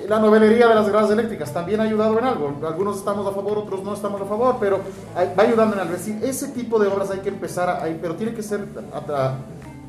La 0.09 0.18
novelería 0.18 0.66
de 0.68 0.75
las 0.75 0.88
gradas 0.88 1.11
eléctricas 1.11 1.53
también 1.53 1.81
ha 1.81 1.85
ayudado 1.85 2.18
en 2.18 2.25
algo. 2.25 2.53
Algunos 2.66 2.96
estamos 2.99 3.27
a 3.27 3.31
favor, 3.33 3.59
otros 3.59 3.83
no 3.85 3.94
estamos 3.94 4.20
a 4.20 4.25
favor, 4.25 4.57
pero 4.59 4.81
va 5.16 5.42
ayudando 5.42 5.75
en 5.75 5.81
algo. 5.83 5.94
Es 5.94 6.05
decir, 6.07 6.25
ese 6.25 6.49
tipo 6.49 6.79
de 6.79 6.88
obras 6.88 7.11
hay 7.11 7.20
que 7.20 7.29
empezar 7.29 7.68
a, 7.70 7.85
pero 8.01 8.14
tiene 8.16 8.35
que 8.35 8.42
ser 8.42 8.66
a- 8.92 9.12
a- 9.12 9.35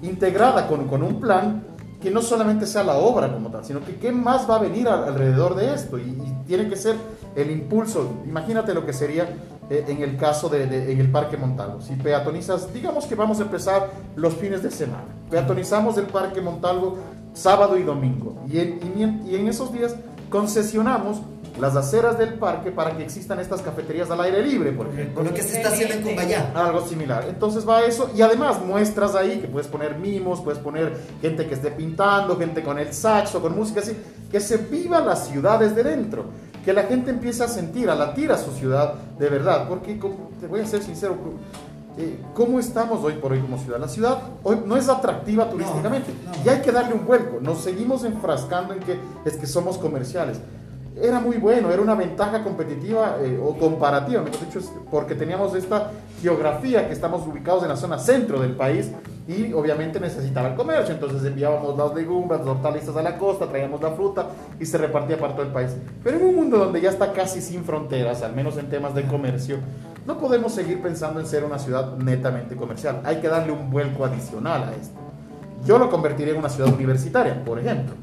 integrada 0.04 0.68
con, 0.68 0.88
con 0.88 1.02
un 1.02 1.20
plan 1.20 1.64
que 2.02 2.12
no 2.12 2.22
solamente 2.22 2.68
sea 2.68 2.84
la 2.84 2.96
obra 2.98 3.32
como 3.34 3.50
tal, 3.50 3.66
sino 3.66 3.84
que 3.84 3.96
qué 3.96 4.12
más 4.12 4.48
va 4.48 4.58
a 4.58 4.60
venir 4.60 4.88
al- 4.88 5.06
alrededor 5.06 5.56
de 5.56 5.74
esto 5.74 5.98
y, 5.98 6.04
y 6.04 6.34
tiene 6.46 6.70
que 6.70 6.76
ser 6.76 6.96
el 7.36 7.50
impulso. 7.50 8.08
Imagínate 8.26 8.76
lo 8.76 8.86
que 8.86 8.94
sería 8.94 9.28
eh, 9.70 9.84
en 9.88 10.04
el 10.04 10.16
caso 10.16 10.48
de, 10.48 10.68
de- 10.68 10.92
en 10.92 11.00
el 11.00 11.10
Parque 11.12 11.38
Montalvo. 11.38 11.82
Si 11.82 11.96
peatonizas, 11.96 12.72
digamos 12.72 13.06
que 13.08 13.16
vamos 13.16 13.40
a 13.40 13.44
empezar 13.44 13.90
los 14.16 14.36
fines 14.36 14.62
de 14.62 14.70
semana. 14.70 15.06
Peatonizamos 15.32 15.98
el 15.98 16.06
Parque 16.06 16.40
Montalvo 16.40 16.98
sábado 17.38 17.78
y 17.78 17.84
domingo 17.84 18.44
y 18.50 18.60
en, 18.60 19.24
y 19.26 19.36
en 19.36 19.48
esos 19.48 19.72
días 19.72 19.96
concesionamos 20.30 21.22
las 21.60 21.76
aceras 21.76 22.18
del 22.18 22.36
parque 22.36 22.72
para 22.72 22.96
que 22.96 23.04
existan 23.04 23.40
estas 23.40 23.62
cafeterías 23.62 24.10
al 24.12 24.22
aire 24.22 24.46
libre, 24.46 24.72
por 24.72 24.88
ejemplo. 24.88 25.24
Lo 25.24 25.34
que 25.34 25.42
se 25.42 25.58
está 25.58 25.70
haciendo 25.70 25.96
en 25.96 26.02
Cumbayá. 26.04 26.52
Algo 26.54 26.86
similar. 26.86 27.26
Entonces 27.28 27.68
va 27.68 27.84
eso 27.84 28.12
y 28.16 28.22
además 28.22 28.62
muestras 28.64 29.16
ahí 29.16 29.40
que 29.40 29.48
puedes 29.48 29.68
poner 29.68 29.98
mimos, 29.98 30.42
puedes 30.42 30.60
poner 30.60 30.96
gente 31.22 31.48
que 31.48 31.56
esté 31.56 31.72
pintando, 31.72 32.38
gente 32.38 32.64
con 32.64 32.78
el 32.78 32.94
saxo, 32.94 33.42
con 33.42 33.56
música 33.56 33.80
así, 33.80 33.94
que 34.32 34.40
se 34.40 34.58
viva 34.58 35.00
la 35.00 35.16
ciudad 35.16 35.60
desde 35.60 35.84
dentro, 35.84 36.26
que 36.64 36.74
la 36.74 36.84
gente 36.84 37.10
empiece 37.10 37.44
a 37.44 37.48
sentir, 37.48 37.90
a 37.90 37.96
latir 37.96 38.32
a 38.32 38.38
su 38.38 38.52
ciudad 38.52 38.94
de 39.18 39.30
verdad, 39.30 39.68
porque 39.68 40.00
te 40.40 40.48
voy 40.48 40.62
a 40.62 40.66
ser 40.66 40.84
sincero, 40.84 41.18
eh, 41.98 42.20
¿cómo 42.34 42.60
estamos 42.60 43.04
hoy 43.04 43.14
por 43.14 43.32
hoy 43.32 43.40
como 43.40 43.58
ciudad? 43.58 43.80
La 43.80 43.88
ciudad 43.88 44.20
hoy 44.44 44.60
no 44.66 44.78
es 44.78 44.88
atractiva 44.88 45.50
turísticamente 45.50 46.12
no, 46.26 46.32
no. 46.32 46.46
y 46.46 46.50
hay 46.50 46.62
que 46.62 46.72
darle 46.72 46.94
un 46.94 47.06
vuelco. 47.06 47.40
Nos 47.42 47.60
seguimos 47.60 48.04
enfrascando 48.04 48.74
en 48.74 48.80
que 48.80 49.00
es 49.26 49.36
que 49.36 49.48
somos 49.48 49.78
comerciales. 49.78 50.40
Era 51.00 51.20
muy 51.20 51.38
bueno, 51.38 51.72
era 51.72 51.82
una 51.82 51.94
ventaja 51.94 52.44
competitiva 52.44 53.18
eh, 53.22 53.40
o 53.44 53.56
comparativa, 53.56 54.24
mejor 54.24 54.40
dicho, 54.46 54.60
porque 54.90 55.14
teníamos 55.14 55.54
esta 55.54 55.92
geografía 56.22 56.88
que 56.88 56.94
estamos 56.94 57.26
ubicados 57.28 57.62
en 57.64 57.70
la 57.70 57.78
zona 57.78 58.00
centro 58.00 58.40
del 58.40 58.56
país 58.56 58.90
y 59.28 59.54
obviamente 59.54 60.00
necesitaba 60.00 60.50
el 60.50 60.56
comercio, 60.56 60.94
entonces 60.94 61.24
enviábamos 61.24 61.78
las 61.78 61.94
legumbres, 61.94 62.40
las 62.40 62.50
hortalizas 62.50 62.96
a 62.96 63.02
la 63.02 63.18
costa, 63.18 63.48
traíamos 63.48 63.82
la 63.82 63.92
fruta 63.92 64.28
y 64.60 64.66
se 64.66 64.78
repartía 64.78 65.20
para 65.20 65.34
todo 65.34 65.44
el 65.44 65.52
país. 65.52 65.76
Pero 66.04 66.18
en 66.18 66.26
un 66.28 66.36
mundo 66.36 66.58
donde 66.58 66.82
ya 66.82 66.90
está 66.90 67.12
casi 67.12 67.42
sin 67.42 67.64
fronteras, 67.64 68.24
al 68.24 68.34
menos 68.34 68.58
en 68.58 68.70
temas 68.70 68.96
de 68.96 69.04
comercio, 69.04 69.58
no 70.08 70.18
podemos 70.18 70.54
seguir 70.56 70.82
pensando 70.82 71.20
en 71.20 71.28
ser 71.28 71.44
una 71.44 71.60
ciudad 71.60 71.96
netamente 71.98 72.56
comercial. 72.56 73.02
Hay 73.04 73.18
que 73.18 73.28
darle 73.28 73.52
un 73.52 73.70
vuelco 73.70 74.06
adicional 74.06 74.64
a 74.64 74.72
esto. 74.72 74.98
Yo 75.66 75.78
lo 75.78 75.90
convertiría 75.92 76.34
en 76.34 76.40
una 76.40 76.50
ciudad 76.50 76.74
universitaria, 76.74 77.44
por 77.44 77.60
ejemplo. 77.60 77.94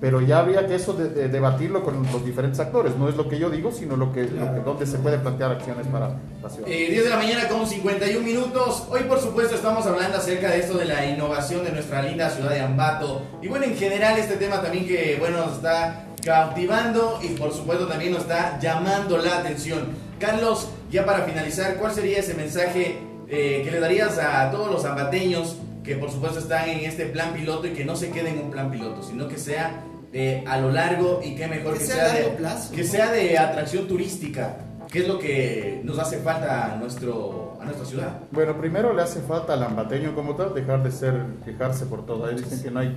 Pero 0.00 0.20
ya 0.22 0.38
habría 0.38 0.66
que 0.66 0.74
eso 0.76 0.94
de, 0.94 1.10
de- 1.10 1.28
debatirlo 1.28 1.82
con 1.82 2.02
los 2.10 2.24
diferentes 2.24 2.58
actores. 2.60 2.96
No 2.96 3.08
es 3.10 3.16
lo 3.16 3.28
que 3.28 3.38
yo 3.38 3.50
digo, 3.50 3.70
sino 3.70 3.96
lo 3.96 4.12
que, 4.12 4.22
lo 4.24 4.54
que- 4.54 4.60
donde 4.60 4.86
se 4.86 4.96
puede 4.98 5.18
plantear 5.18 5.50
acciones 5.52 5.86
para 5.88 6.08
la 6.42 6.48
ciudad. 6.48 6.68
Eh, 6.70 6.88
10 6.90 7.04
de 7.04 7.10
la 7.10 7.16
mañana 7.18 7.48
con 7.48 7.66
51 7.66 8.24
minutos. 8.24 8.84
Hoy, 8.90 9.00
por 9.02 9.18
supuesto, 9.20 9.54
estamos 9.56 9.84
hablando 9.86 10.16
acerca 10.16 10.48
de 10.50 10.60
esto 10.60 10.78
de 10.78 10.86
la 10.86 11.04
innovación 11.04 11.64
de 11.64 11.72
nuestra 11.72 12.00
linda 12.02 12.30
ciudad 12.30 12.50
de 12.50 12.60
Ambato. 12.60 13.20
Y 13.42 13.48
bueno, 13.48 13.66
en 13.66 13.76
general, 13.76 14.18
este 14.18 14.36
tema 14.36 14.62
también 14.62 14.86
que, 14.86 15.16
bueno, 15.20 15.38
nos 15.44 15.56
está 15.56 16.06
cautivando 16.24 17.18
y, 17.22 17.28
por 17.38 17.52
supuesto, 17.52 17.86
también 17.86 18.12
nos 18.12 18.22
está 18.22 18.58
llamando 18.58 19.18
la 19.18 19.38
atención. 19.38 20.09
Carlos, 20.20 20.68
ya 20.90 21.06
para 21.06 21.24
finalizar, 21.24 21.76
¿cuál 21.76 21.92
sería 21.92 22.18
ese 22.18 22.34
mensaje 22.34 22.98
eh, 23.28 23.62
que 23.64 23.70
le 23.70 23.80
darías 23.80 24.18
a 24.18 24.50
todos 24.50 24.70
los 24.70 24.84
ambateños 24.84 25.56
que, 25.82 25.96
por 25.96 26.10
supuesto, 26.10 26.38
están 26.38 26.68
en 26.68 26.80
este 26.80 27.06
plan 27.06 27.32
piloto 27.32 27.66
y 27.66 27.70
que 27.70 27.84
no 27.86 27.96
se 27.96 28.10
quede 28.10 28.28
en 28.30 28.38
un 28.38 28.50
plan 28.50 28.70
piloto, 28.70 29.02
sino 29.02 29.26
que 29.26 29.38
sea 29.38 29.82
eh, 30.12 30.44
a 30.46 30.58
lo 30.58 30.70
largo 30.70 31.20
y 31.24 31.34
qué 31.34 31.48
mejor 31.48 31.72
Que 31.72 31.78
que, 31.80 31.84
sea 31.86 32.12
de, 32.12 32.22
plazo, 32.36 32.74
que 32.74 32.82
¿no? 32.82 32.88
sea 32.88 33.10
de 33.10 33.38
atracción 33.38 33.88
turística? 33.88 34.58
¿Qué 34.90 35.00
es 35.00 35.08
lo 35.08 35.18
que 35.18 35.80
nos 35.84 35.98
hace 35.98 36.18
falta 36.18 36.74
a, 36.74 36.76
nuestro, 36.76 37.56
a 37.60 37.64
nuestra 37.64 37.86
ciudad? 37.86 38.20
Bueno, 38.32 38.58
primero 38.58 38.92
le 38.92 39.02
hace 39.02 39.20
falta 39.20 39.54
al 39.54 39.62
ambateño 39.62 40.14
como 40.14 40.34
tal 40.34 40.52
dejar 40.52 40.82
de 40.82 40.90
ser, 40.90 41.14
quejarse 41.44 41.86
por 41.86 42.04
todo. 42.04 42.26
Ahí 42.26 42.34
dicen 42.34 42.60
que 42.60 42.70
no 42.70 42.80
hay, 42.80 42.96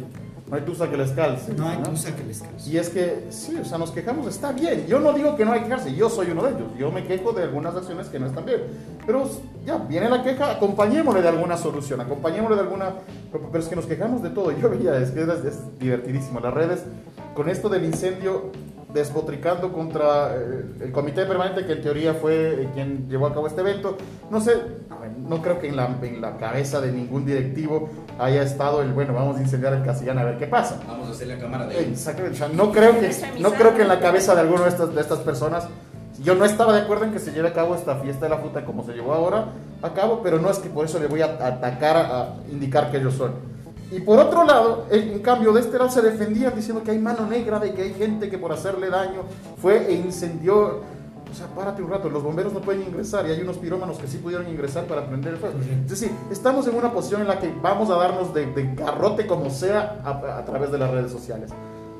no 0.49 0.57
hay 0.57 0.61
tusa 0.63 0.89
que 0.89 0.97
les 0.97 1.11
calce. 1.11 1.53
No 1.53 1.67
hay 1.67 1.77
cosa 1.77 2.15
que 2.15 2.23
les 2.23 2.41
cause. 2.41 2.69
Y 2.69 2.77
es 2.77 2.89
que, 2.89 3.27
sí, 3.29 3.55
o 3.55 3.65
sea, 3.65 3.77
nos 3.77 3.91
quejamos, 3.91 4.27
está 4.27 4.51
bien. 4.51 4.85
Yo 4.87 4.99
no 4.99 5.13
digo 5.13 5.35
que 5.35 5.45
no 5.45 5.53
hay 5.53 5.61
que 5.61 5.65
quejarse, 5.65 5.95
yo 5.95 6.09
soy 6.09 6.31
uno 6.31 6.43
de 6.43 6.51
ellos. 6.51 6.67
Yo 6.77 6.91
me 6.91 7.05
quejo 7.05 7.31
de 7.31 7.43
algunas 7.43 7.75
acciones 7.75 8.07
que 8.07 8.19
no 8.19 8.27
están 8.27 8.45
bien. 8.45 8.61
Pero 9.05 9.29
ya, 9.65 9.77
viene 9.77 10.09
la 10.09 10.21
queja, 10.21 10.51
acompañémosle 10.51 11.21
de 11.21 11.29
alguna 11.29 11.57
solución, 11.57 12.01
acompañémosle 12.01 12.55
de 12.55 12.61
alguna... 12.61 12.93
Pero 13.31 13.63
es 13.63 13.67
que 13.67 13.75
nos 13.75 13.85
quejamos 13.85 14.21
de 14.21 14.29
todo. 14.29 14.51
Yo 14.59 14.69
veía, 14.69 14.97
es 14.97 15.11
que 15.11 15.21
es, 15.21 15.29
es 15.29 15.79
divertidísimo. 15.79 16.39
Las 16.39 16.53
redes, 16.53 16.83
con 17.35 17.49
esto 17.49 17.69
del 17.69 17.85
incendio, 17.85 18.51
despotricando 18.93 19.73
contra 19.73 20.35
eh, 20.35 20.65
el 20.81 20.91
comité 20.91 21.25
permanente 21.25 21.65
que 21.65 21.73
en 21.73 21.81
teoría 21.81 22.13
fue 22.13 22.63
eh, 22.63 22.69
quien 22.73 23.09
llevó 23.09 23.27
a 23.27 23.33
cabo 23.33 23.47
este 23.47 23.61
evento. 23.61 23.97
No 24.29 24.39
sé, 24.39 24.53
no 25.27 25.41
creo 25.41 25.59
que 25.59 25.67
en 25.69 25.75
la, 25.75 25.97
en 26.01 26.21
la 26.21 26.37
cabeza 26.37 26.79
de 26.79 26.91
ningún 26.91 27.25
directivo 27.25 27.89
haya 28.19 28.43
estado 28.43 28.81
el, 28.81 28.93
bueno, 28.93 29.13
vamos 29.13 29.37
a 29.37 29.41
incendiar 29.41 29.73
el 29.73 29.83
Casillán 29.83 30.19
a 30.19 30.23
ver 30.23 30.37
qué 30.37 30.47
pasa. 30.47 30.79
Vamos 30.87 31.07
a 31.07 31.11
hacer 31.11 31.27
la 31.27 31.37
cámara 31.37 31.65
de... 31.65 31.79
Exactamente, 31.79 32.39
no 32.53 32.71
creo 32.71 32.99
que, 32.99 33.11
no 33.39 33.51
creo 33.53 33.75
que 33.75 33.81
en 33.81 33.87
la 33.87 33.99
cabeza 33.99 34.35
de 34.35 34.41
alguno 34.41 34.63
de 34.63 34.69
estas, 34.69 34.93
de 34.93 35.01
estas 35.01 35.19
personas, 35.19 35.67
yo 36.21 36.35
no 36.35 36.45
estaba 36.45 36.73
de 36.73 36.81
acuerdo 36.81 37.05
en 37.05 37.11
que 37.11 37.19
se 37.19 37.31
lleve 37.31 37.49
a 37.49 37.53
cabo 37.53 37.75
esta 37.75 37.95
fiesta 37.95 38.25
de 38.25 38.29
la 38.29 38.37
fruta 38.37 38.63
como 38.63 38.85
se 38.85 38.93
llevó 38.93 39.13
ahora 39.13 39.47
a 39.81 39.93
cabo, 39.93 40.21
pero 40.23 40.39
no 40.39 40.49
es 40.51 40.59
que 40.59 40.69
por 40.69 40.85
eso 40.85 40.99
le 40.99 41.07
voy 41.07 41.21
a 41.21 41.25
atacar, 41.25 41.97
a, 41.97 42.21
a 42.21 42.35
indicar 42.51 42.91
que 42.91 42.97
ellos 42.97 43.15
son. 43.15 43.52
Y 43.93 43.99
por 44.01 44.17
otro 44.17 44.43
lado, 44.43 44.87
en, 44.89 45.19
cambio, 45.19 45.53
de 45.53 45.61
este 45.61 45.77
lado 45.77 45.89
se 45.89 46.01
defendían 46.01 46.55
diciendo 46.55 46.81
que 46.83 46.89
hay 46.89 46.97
mano 46.97 47.27
negra, 47.27 47.59
de 47.59 47.73
que 47.73 47.83
hay 47.83 47.93
gente 47.93 48.27
que 48.27 48.39
por 48.39 48.51
hacerle 48.51 48.89
daño 48.89 49.21
fue 49.61 49.85
e 49.87 49.93
incendió. 49.93 50.81
O 51.31 51.35
sea, 51.35 51.47
párate 51.47 51.83
un 51.83 51.89
rato, 51.89 52.09
los 52.09 52.23
bomberos 52.23 52.53
no 52.53 52.61
pueden 52.61 52.81
ingresar 52.83 53.27
y 53.27 53.31
hay 53.31 53.41
unos 53.41 53.57
pirómanos 53.57 53.97
que 53.97 54.07
sí 54.07 54.17
pudieron 54.17 54.47
ingresar 54.49 54.85
para 54.85 55.05
prender 55.05 55.33
el 55.33 55.39
fuego. 55.39 55.59
Es 55.59 55.89
decir, 55.89 56.11
estamos 56.31 56.67
en 56.67 56.75
una 56.75 56.91
posición 56.91 57.21
en 57.21 57.27
la 57.27 57.39
que 57.39 57.53
vamos 57.61 57.89
a 57.91 57.95
darnos 57.95 58.33
de, 58.33 58.47
de 58.47 58.75
garrote 58.75 59.27
como 59.27 59.49
sea 59.49 60.01
a, 60.03 60.37
a 60.39 60.45
través 60.45 60.71
de 60.71 60.77
las 60.79 60.89
redes 60.89 61.11
sociales. 61.11 61.51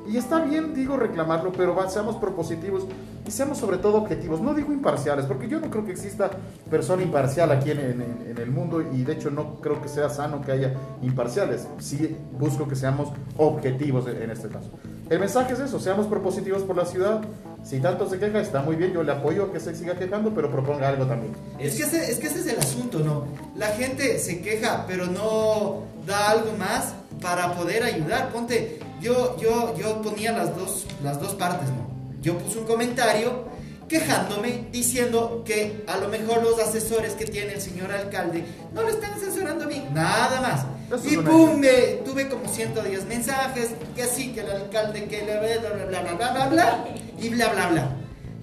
Y 0.08 0.18
está 0.18 0.40
bien, 0.40 0.74
digo, 0.74 0.98
reclamarlo, 0.98 1.52
pero 1.54 1.74
va- 1.76 1.90
seamos 1.90 2.18
propositivos 2.18 2.86
y 3.26 3.32
seamos 3.32 3.58
sobre 3.58 3.78
todo 3.78 3.98
objetivos. 3.98 4.42
No 4.42 4.54
digo 4.54 4.74
imparciales, 4.74 5.26
porque 5.26 5.48
yo 5.48 5.60
no 5.60 5.70
creo 5.70 5.86
que 5.86 5.92
exista 5.94 6.30
persona 6.70 7.04
imparcial 7.04 7.52
aquí 7.52 7.72
en, 7.72 7.80
en- 7.80 8.26
en 8.32 8.38
el 8.38 8.52
mundo 8.52 8.82
y 8.82 9.04
de 9.04 9.14
hecho 9.14 9.32
no 9.32 9.56
creo 9.62 9.82
que 9.82 9.88
sea 9.88 10.10
sano 10.10 10.42
que 10.42 10.52
haya 10.52 10.74
imparciales. 11.02 11.68
Sí 11.80 12.18
busco 12.38 12.68
que 12.68 12.76
seamos 12.76 13.10
objetivos 13.38 14.08
en, 14.08 14.30
este 14.30 14.48
caso. 14.50 14.70
El 15.10 15.20
mensaje 15.20 15.54
es 15.54 15.60
eso, 15.60 15.80
seamos 15.80 16.08
propositivos 16.08 16.64
por 16.64 16.76
la 16.76 16.86
ciudad. 16.86 17.22
Si 17.64 17.80
tanto 17.80 18.10
se 18.10 18.20
queja, 18.20 18.42
está 18.42 18.62
muy 18.62 18.76
bien, 18.76 18.92
yo 18.92 19.04
le 19.04 19.12
apoyo 19.14 19.44
a 19.46 19.52
que 19.54 19.60
se 19.62 19.74
siga 19.74 19.96
quejando, 19.96 20.34
pero 20.34 20.52
proponga 20.52 20.90
algo 20.90 21.06
también. 21.06 21.34
Es 21.60 21.76
que, 21.76 21.84
ese, 21.84 22.12
es 22.12 22.20
que 22.20 22.28
ese 22.28 22.40
es 22.40 22.48
el 22.48 22.60
asunto, 22.60 23.00
¿no? 23.00 23.24
La 23.56 23.68
gente 23.68 24.20
se 24.20 24.42
queja, 24.42 24.84
pero 24.86 25.06
no 25.06 25.84
da 26.06 26.32
algo 26.32 26.52
más 26.58 26.94
para 27.22 27.54
poder 27.56 27.84
ayudar. 27.84 28.30
Ponte, 28.34 28.80
yo, 29.04 29.38
yo, 29.40 29.76
yo 29.78 30.02
ponía 30.02 30.32
las 30.32 30.56
dos, 30.58 30.86
las 31.04 31.20
dos 31.20 31.36
partes, 31.36 31.70
¿no? 31.70 31.88
Yo 32.22 32.38
puse 32.38 32.58
un 32.60 32.66
comentario 32.66 33.52
quejándome, 33.88 34.68
diciendo 34.72 35.44
que 35.46 35.84
a 35.88 35.98
lo 35.98 36.08
mejor 36.08 36.42
los 36.42 36.58
asesores 36.60 37.14
que 37.14 37.26
tiene 37.26 37.54
el 37.54 37.62
señor 37.62 37.92
alcalde 37.92 38.44
no 38.74 38.82
lo 38.82 38.90
están 38.90 39.14
asesorando 39.14 39.68
bien, 39.68 39.94
nada 39.94 40.42
más. 40.42 40.66
Eso 41.00 41.14
Y 41.14 41.18
pum, 41.18 41.60
me- 41.60 42.00
tuve 42.06 42.28
como 42.30 42.48
110 42.48 43.06
mensajes, 43.06 43.70
que 43.96 44.06
sí, 44.06 44.32
que 44.32 44.40
el 44.42 44.52
alcalde, 44.52 45.06
que 45.06 45.24
le 45.26 45.38
bla, 45.38 45.70
bla, 45.76 45.86
bla, 45.86 46.02
bla, 46.02 46.14
bla, 46.16 46.32
bla, 46.32 46.48
bla, 46.48 46.86
y 47.20 47.30
bla, 47.30 47.50
bla, 47.50 47.68
bla. 47.70 47.90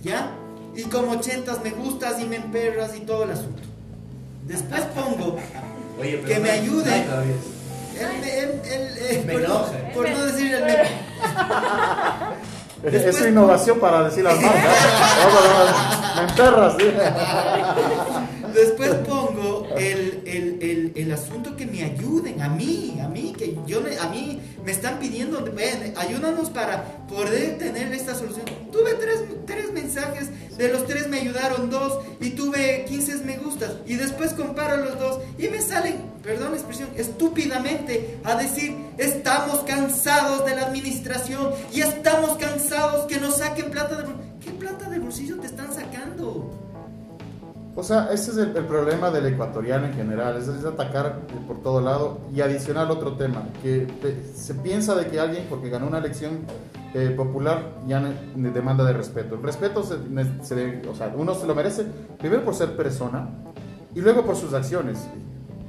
¿Ya? 0.04 0.32
Y 0.76 0.82
como 0.84 1.12
80 1.12 1.58
me 1.64 1.70
gustas 1.70 2.20
y 2.20 2.26
me 2.26 2.36
emperras 2.36 2.92
y 2.96 3.00
todo 3.00 3.24
el 3.24 3.30
asunto. 3.32 3.62
Después 4.46 4.82
pongo 4.94 5.36
Oye, 6.00 6.20
que 6.22 6.38
me 6.38 6.50
hay- 6.50 6.60
ayude. 6.60 6.86
no 6.86 6.92
hay 6.94 7.02
todavía. 7.02 7.34
El, 8.00 8.24
el, 8.24 8.60
el, 8.64 8.98
el- 8.98 9.24
Me 9.26 9.32
por, 9.34 9.42
no, 9.42 9.46
enoja. 9.48 9.72
por 9.94 10.10
no 10.10 10.24
decir 10.26 10.54
el 10.54 10.64
meme. 10.64 10.88
Es 12.82 12.92
Después- 12.92 13.20
una 13.20 13.28
innovación 13.28 13.78
para 13.78 14.04
decir 14.04 14.24
las 14.24 14.36
marcas. 14.40 14.76
Me 16.16 16.22
enterras, 16.22 16.74
¿sí? 16.78 16.90
Después 18.54 18.90
el, 18.90 19.19
el, 20.94 21.12
asunto 21.12 21.56
que 21.56 21.66
me 21.66 21.84
ayuden, 21.84 22.40
a 22.40 22.48
mí, 22.48 22.98
a 23.02 23.08
mí, 23.08 23.34
que 23.36 23.56
yo 23.66 23.80
a 24.00 24.08
mí 24.08 24.40
me 24.64 24.72
están 24.72 24.98
pidiendo, 24.98 25.44
ayúdanos 25.96 26.50
para 26.50 27.06
poder 27.06 27.58
tener 27.58 27.92
esta 27.92 28.14
solución. 28.14 28.46
Tuve 28.72 28.94
tres, 28.94 29.24
tres 29.46 29.72
mensajes, 29.72 30.30
de 30.56 30.68
los 30.68 30.86
tres 30.86 31.08
me 31.08 31.20
ayudaron 31.20 31.70
dos 31.70 32.00
y 32.20 32.30
tuve 32.30 32.84
15 32.88 33.10
me 33.24 33.38
gustas 33.38 33.72
y 33.86 33.94
después 33.94 34.32
comparo 34.32 34.84
los 34.84 34.98
dos 34.98 35.20
y 35.38 35.48
me 35.48 35.60
salen, 35.60 35.96
perdón 36.22 36.52
la 36.52 36.58
expresión, 36.58 36.88
estúpidamente 36.96 38.18
a 38.24 38.36
decir, 38.36 38.76
estamos 38.98 39.60
cansados 39.60 40.44
de 40.44 40.54
la 40.54 40.66
administración 40.66 41.52
y 41.72 41.80
estamos 41.80 42.38
cansados 42.38 43.06
que 43.06 43.18
nos 43.18 43.38
saquen 43.38 43.70
plata 43.70 43.96
de. 43.96 44.30
¿Qué 44.44 44.52
plata 44.52 44.88
de 44.88 44.98
bolsillo 44.98 45.36
te 45.38 45.46
están 45.46 45.72
sacando? 45.72 45.99
O 47.76 47.82
sea, 47.84 48.08
ese 48.12 48.32
es 48.32 48.36
el, 48.36 48.56
el 48.56 48.64
problema 48.64 49.10
del 49.10 49.26
ecuatoriano 49.26 49.86
en 49.86 49.94
general, 49.94 50.36
es, 50.36 50.48
es 50.48 50.64
atacar 50.64 51.20
por 51.46 51.62
todo 51.62 51.80
lado. 51.80 52.18
Y 52.34 52.40
adicional 52.40 52.90
otro 52.90 53.12
tema, 53.14 53.44
que 53.62 53.86
se 54.34 54.54
piensa 54.54 54.94
de 54.96 55.06
que 55.06 55.20
alguien, 55.20 55.46
porque 55.48 55.70
ganó 55.70 55.86
una 55.86 55.98
elección 55.98 56.40
eh, 56.94 57.14
popular, 57.16 57.76
ya 57.86 58.00
ne- 58.00 58.50
demanda 58.50 58.84
de 58.84 58.92
respeto. 58.92 59.36
El 59.36 59.42
respeto, 59.42 59.82
se, 59.84 59.96
se 60.42 60.82
o 60.88 60.94
sea, 60.94 61.14
uno 61.16 61.34
se 61.34 61.46
lo 61.46 61.54
merece, 61.54 61.86
primero 62.18 62.44
por 62.44 62.54
ser 62.54 62.76
persona 62.76 63.28
y 63.94 64.00
luego 64.00 64.24
por 64.24 64.34
sus 64.36 64.52
acciones. 64.52 64.98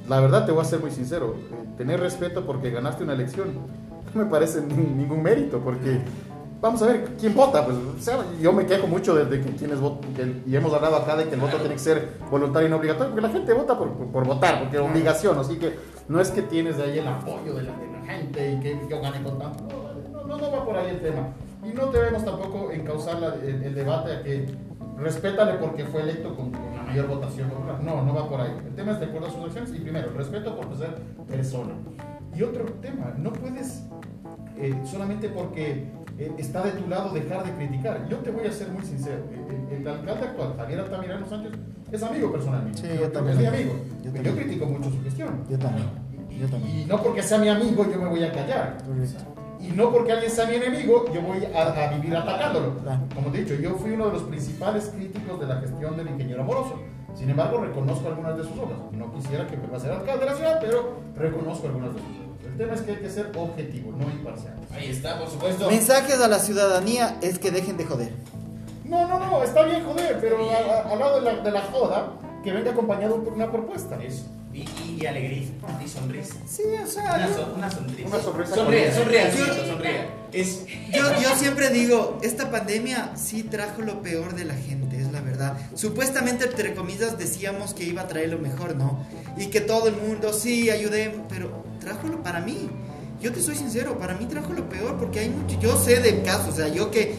La 0.08 0.18
verdad, 0.20 0.44
te 0.44 0.50
voy 0.52 0.62
a 0.62 0.64
ser 0.64 0.80
muy 0.80 0.90
sincero, 0.90 1.36
eh, 1.52 1.64
tener 1.78 2.00
respeto 2.00 2.44
porque 2.44 2.70
ganaste 2.70 3.04
una 3.04 3.12
elección 3.14 3.50
no 4.14 4.24
me 4.24 4.28
parece 4.30 4.60
ni- 4.60 4.84
ningún 4.84 5.22
mérito, 5.22 5.60
porque 5.60 6.00
vamos 6.62 6.80
a 6.82 6.86
ver 6.86 7.04
quién 7.20 7.34
vota. 7.34 7.62
Pues, 7.66 7.76
o 7.76 8.00
sea, 8.00 8.18
yo 8.40 8.52
me 8.54 8.64
quejo 8.64 8.86
mucho 8.86 9.14
de, 9.14 9.26
de 9.26 9.44
que 9.44 9.50
quienes 9.56 9.78
votan, 9.80 10.14
que 10.14 10.40
y 10.50 10.56
hemos 10.56 10.72
hablado 10.72 10.96
acá 10.96 11.16
de 11.16 11.24
que 11.28 11.34
el 11.34 11.40
voto 11.40 11.58
tiene 11.58 11.74
que 11.74 11.80
ser 11.80 12.12
voluntario 12.30 12.68
y 12.68 12.70
no 12.70 12.76
obligatorio, 12.78 13.10
porque 13.10 13.26
la 13.26 13.32
gente 13.32 13.52
vota 13.52 13.76
por, 13.78 13.90
por- 13.92 14.06
por 14.06 14.24
votar, 14.26 14.60
porque 14.60 14.76
es 14.78 14.82
obligación, 14.82 15.38
así 15.38 15.56
que 15.56 15.76
no 16.08 16.20
es 16.20 16.30
que 16.30 16.40
tienes 16.42 16.78
de 16.78 16.84
ahí 16.84 16.98
el 16.98 17.06
apoyo 17.08 17.52
de 17.54 17.64
la, 17.64 17.72
de 17.76 17.92
la 17.92 18.00
gente 18.06 18.52
y 18.52 18.60
que 18.60 18.80
yo 18.88 19.00
gane 19.02 19.22
con 19.22 19.38
tanto. 19.38 19.64
No, 20.12 20.24
no, 20.26 20.36
no 20.38 20.50
va 20.50 20.64
por 20.64 20.76
ahí 20.76 20.90
el 20.90 21.00
tema. 21.00 21.28
Y 21.64 21.72
no 21.74 21.86
debemos 21.92 22.24
tampoco 22.24 22.70
encauzar 22.72 23.20
la- 23.20 23.34
el, 23.34 23.62
el 23.62 23.74
debate 23.74 24.12
a 24.12 24.22
que 24.22 24.46
respétale 24.98 25.54
porque 25.54 25.84
fue 25.84 26.02
electo 26.02 26.34
con, 26.36 26.50
con 26.52 26.76
la 26.76 26.82
mayor 26.82 27.06
votación 27.08 27.48
popular. 27.50 27.80
No, 27.82 28.02
no 28.04 28.14
va 28.14 28.28
por 28.28 28.40
ahí. 28.40 28.52
El 28.66 28.74
tema 28.74 28.92
es 28.92 29.00
de 29.00 29.06
acuerdo 29.06 29.26
a 29.28 29.30
sus 29.30 29.44
acciones 29.44 29.72
y 29.74 29.78
primero, 29.80 30.12
respeto 30.16 30.54
por 30.56 30.76
ser 30.76 30.94
persona. 31.28 31.72
Y 32.34 32.42
otro 32.42 32.64
tema, 32.80 33.12
no 33.18 33.32
puedes 33.32 33.82
eh, 34.56 34.74
solamente 34.90 35.28
porque 35.28 35.86
está 36.38 36.62
de 36.62 36.72
tu 36.72 36.88
lado 36.88 37.10
dejar 37.12 37.44
de 37.44 37.52
criticar. 37.52 38.06
Yo 38.08 38.18
te 38.18 38.30
voy 38.30 38.46
a 38.46 38.52
ser 38.52 38.68
muy 38.68 38.82
sincero. 38.84 39.18
El, 39.70 39.76
el- 39.78 39.88
alcalde 39.88 40.26
actual, 40.26 40.54
Javier 40.56 40.80
Altamirano 40.80 41.26
Sánchez, 41.28 41.52
es 41.90 42.02
amigo 42.02 42.32
personalmente. 42.32 42.78
Sí, 42.80 42.88
yo, 42.88 43.00
yo 43.02 43.10
también. 43.12 43.36
Es 43.36 43.40
mi 43.42 43.46
amigo. 43.48 43.72
Yo 44.02 44.04
Yo, 44.04 44.12
también. 44.12 44.36
critico 44.36 44.66
mucho 44.66 44.90
su 44.90 45.02
gestión. 45.02 45.44
Yo 45.50 45.58
también. 45.58 45.86
Yo 46.30 46.46
Y 46.46 46.50
también. 46.50 46.88
no 46.88 47.02
porque 47.02 47.22
sea 47.22 47.38
mi 47.38 47.48
amigo 47.48 47.84
yo 47.92 47.98
me 48.00 48.08
voy 48.08 48.22
a 48.24 48.32
callar. 48.32 48.78
Y 49.60 49.68
no 49.68 49.92
porque 49.92 50.12
alguien 50.12 50.30
sea 50.30 50.46
mi 50.46 50.54
enemigo 50.56 51.04
yo 51.14 51.22
voy 51.22 51.44
a, 51.44 51.62
a 51.86 51.94
vivir 51.94 52.16
atacándolo. 52.16 52.78
Claro. 52.78 53.00
Como 53.14 53.28
te 53.30 53.38
he 53.38 53.44
dicho, 53.44 53.54
yo 53.54 53.74
fui 53.76 53.90
uno 53.92 54.06
de 54.06 54.12
los 54.14 54.22
principales 54.22 54.90
críticos 54.94 55.38
de 55.40 55.46
la 55.46 55.56
gestión 55.60 55.96
del 55.96 56.08
ingeniero 56.08 56.42
Amoroso. 56.42 56.80
Sin 57.14 57.28
embargo, 57.30 57.58
reconozco 57.60 58.08
algunas 58.08 58.36
de 58.38 58.42
sus 58.44 58.58
obras. 58.58 58.78
No 58.92 59.12
quisiera 59.12 59.46
que 59.46 59.56
vuelva 59.56 59.76
a 59.76 59.80
ser 59.80 59.92
alcalde 59.92 60.24
de 60.24 60.30
la 60.30 60.36
ciudad, 60.36 60.58
pero 60.62 60.94
reconozco 61.14 61.66
algunas 61.66 61.92
de 61.94 62.00
sus 62.00 62.08
obras. 62.08 62.21
Tema 62.62 62.74
es 62.74 62.82
que 62.82 62.90
hay 62.92 62.96
que 62.98 63.10
ser 63.10 63.30
objetivo, 63.36 63.90
no 63.92 64.08
imparcial. 64.10 64.54
Ahí 64.72 64.90
está, 64.90 65.18
por 65.18 65.28
supuesto. 65.28 65.68
Mensajes 65.68 66.20
a 66.20 66.28
la 66.28 66.38
ciudadanía 66.38 67.18
es 67.20 67.38
que 67.40 67.50
dejen 67.50 67.76
de 67.76 67.84
joder. 67.84 68.10
No, 68.84 69.08
no, 69.08 69.18
no, 69.18 69.42
está 69.42 69.64
bien 69.64 69.82
joder, 69.84 70.18
pero 70.20 70.48
a- 70.50 70.54
a- 70.88 70.92
al 70.92 70.98
lado 70.98 71.20
de 71.20 71.32
la, 71.32 71.40
de 71.42 71.50
la 71.50 71.62
joda, 71.62 72.12
que 72.44 72.52
venga 72.52 72.70
acompañado 72.70 73.22
por 73.24 73.32
una 73.32 73.50
propuesta. 73.50 73.98
Eso. 74.02 74.26
Y, 74.52 74.60
y, 74.60 74.98
y 75.00 75.06
alegría. 75.06 75.48
Y 75.84 75.88
sonrisa. 75.88 76.34
Sí, 76.46 76.62
o 76.82 76.86
sea, 76.86 77.14
Una, 77.16 77.26
yo- 77.28 77.34
son- 77.34 77.52
una 77.56 77.70
sonrisa. 77.70 78.08
Una 78.08 78.20
sonrisa 78.20 78.54
Sonríe, 78.54 78.84
con- 78.90 78.94
sonríe, 78.98 79.66
sonríe. 79.66 80.06
Es. 80.32 80.66
Yo, 80.92 81.02
yo 81.20 81.34
siempre 81.36 81.70
digo, 81.70 82.18
esta 82.22 82.50
pandemia 82.50 83.12
sí 83.16 83.42
trajo 83.42 83.82
lo 83.82 84.02
peor 84.02 84.34
de 84.34 84.44
la 84.44 84.54
gente, 84.54 85.00
es 85.00 85.10
la 85.10 85.20
verdad. 85.20 85.56
Supuestamente, 85.74 86.44
entre 86.44 86.74
comillas, 86.74 87.18
decíamos 87.18 87.74
que 87.74 87.84
iba 87.84 88.02
a 88.02 88.08
traer 88.08 88.28
lo 88.30 88.38
mejor, 88.38 88.76
¿no? 88.76 89.04
Y 89.36 89.46
que 89.46 89.60
todo 89.60 89.88
el 89.88 89.96
mundo, 89.96 90.32
sí, 90.32 90.70
ayudé, 90.70 91.14
pero 91.28 91.64
trajo 91.84 92.08
lo 92.08 92.22
para 92.22 92.40
mí. 92.40 92.68
Yo 93.20 93.32
te 93.32 93.40
soy 93.40 93.54
sincero, 93.54 93.98
para 93.98 94.14
mí 94.14 94.26
trajo 94.26 94.52
lo 94.52 94.68
peor 94.68 94.96
porque 94.98 95.20
hay 95.20 95.28
mucho, 95.30 95.58
yo 95.60 95.76
sé 95.80 96.00
de 96.00 96.22
casos, 96.22 96.54
o 96.54 96.56
sea, 96.56 96.68
yo 96.68 96.90
que, 96.90 97.14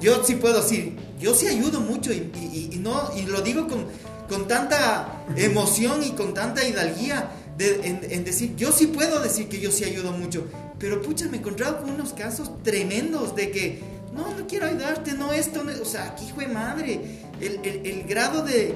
yo 0.00 0.22
sí 0.22 0.34
puedo 0.34 0.60
decir, 0.60 0.96
yo 1.18 1.34
sí 1.34 1.46
ayudo 1.46 1.80
mucho 1.80 2.12
y, 2.12 2.78
no, 2.82 3.10
y 3.16 3.22
lo 3.22 3.40
digo 3.40 3.66
con, 3.66 3.86
con 4.28 4.46
tanta 4.48 5.24
emoción 5.36 6.02
y 6.04 6.10
con 6.10 6.34
tanta 6.34 6.66
hidalguía 6.66 7.30
de- 7.56 7.80
en, 8.10 8.24
decir, 8.24 8.54
yo 8.56 8.70
sí 8.72 8.86
puedo 8.88 9.20
decir 9.20 9.48
que 9.48 9.60
yo 9.60 9.70
sí 9.70 9.84
ayudo 9.84 10.12
mucho, 10.12 10.44
pero 10.78 11.00
pucha, 11.00 11.26
me 11.26 11.36
he 11.38 11.40
encontrado 11.40 11.80
con 11.80 11.90
unos 11.90 12.12
casos 12.12 12.50
tremendos 12.62 13.34
de 13.34 13.50
que, 13.50 13.80
no, 14.14 14.34
no 14.36 14.46
quiero 14.46 14.66
ayudarte, 14.66 15.12
no 15.14 15.32
esto, 15.32 15.62
no- 15.64 15.72
o 15.80 15.84
sea, 15.86 16.14
que 16.16 16.24
hijo 16.24 16.40
de 16.40 16.48
madre, 16.48 17.00
el, 17.40 17.60
el- 17.64 17.86
el 17.86 18.02
grado 18.04 18.42
de- 18.42 18.74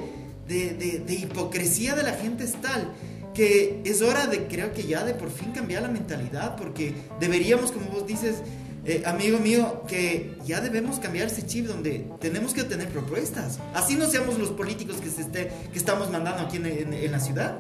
de- 0.49 1.03
de 1.07 1.15
hipocresía 1.15 1.95
de 1.95 2.03
la 2.05 2.13
gente 2.13 2.45
es 2.45 2.53
tal 2.61 2.91
que 3.35 3.83
es 3.85 4.01
hora 4.03 4.27
de, 4.27 4.47
creo 4.47 4.73
que 4.73 4.85
ya 4.85 5.05
de 5.05 5.13
por 5.15 5.31
fin 5.31 5.53
cambiar 5.53 5.83
la 5.83 5.89
mentalidad, 5.89 6.57
porque 6.57 6.95
deberíamos, 7.21 7.73
como 7.73 7.87
vos 7.91 8.07
dices, 8.07 8.37
eh, 8.87 9.03
amigo 9.07 9.39
mío, 9.39 9.83
que 9.89 10.37
ya 10.45 10.61
debemos 10.61 10.99
cambiar 10.99 11.27
ese 11.27 11.45
chip 11.47 11.67
donde 11.67 12.07
tenemos 12.21 12.55
que 12.55 12.65
tener 12.65 12.89
propuestas. 12.89 13.59
Así 13.75 13.97
no 13.97 14.07
seamos 14.07 14.39
los 14.39 14.51
políticos 14.51 14.97
que, 15.03 15.11
se 15.11 15.23
esté, 15.23 15.51
que 15.73 15.79
estamos 15.79 16.11
mandando 16.11 16.45
aquí 16.45 16.59
en, 16.59 16.67
en- 16.67 16.93
en 16.93 17.11
la 17.13 17.19
ciudad. 17.21 17.57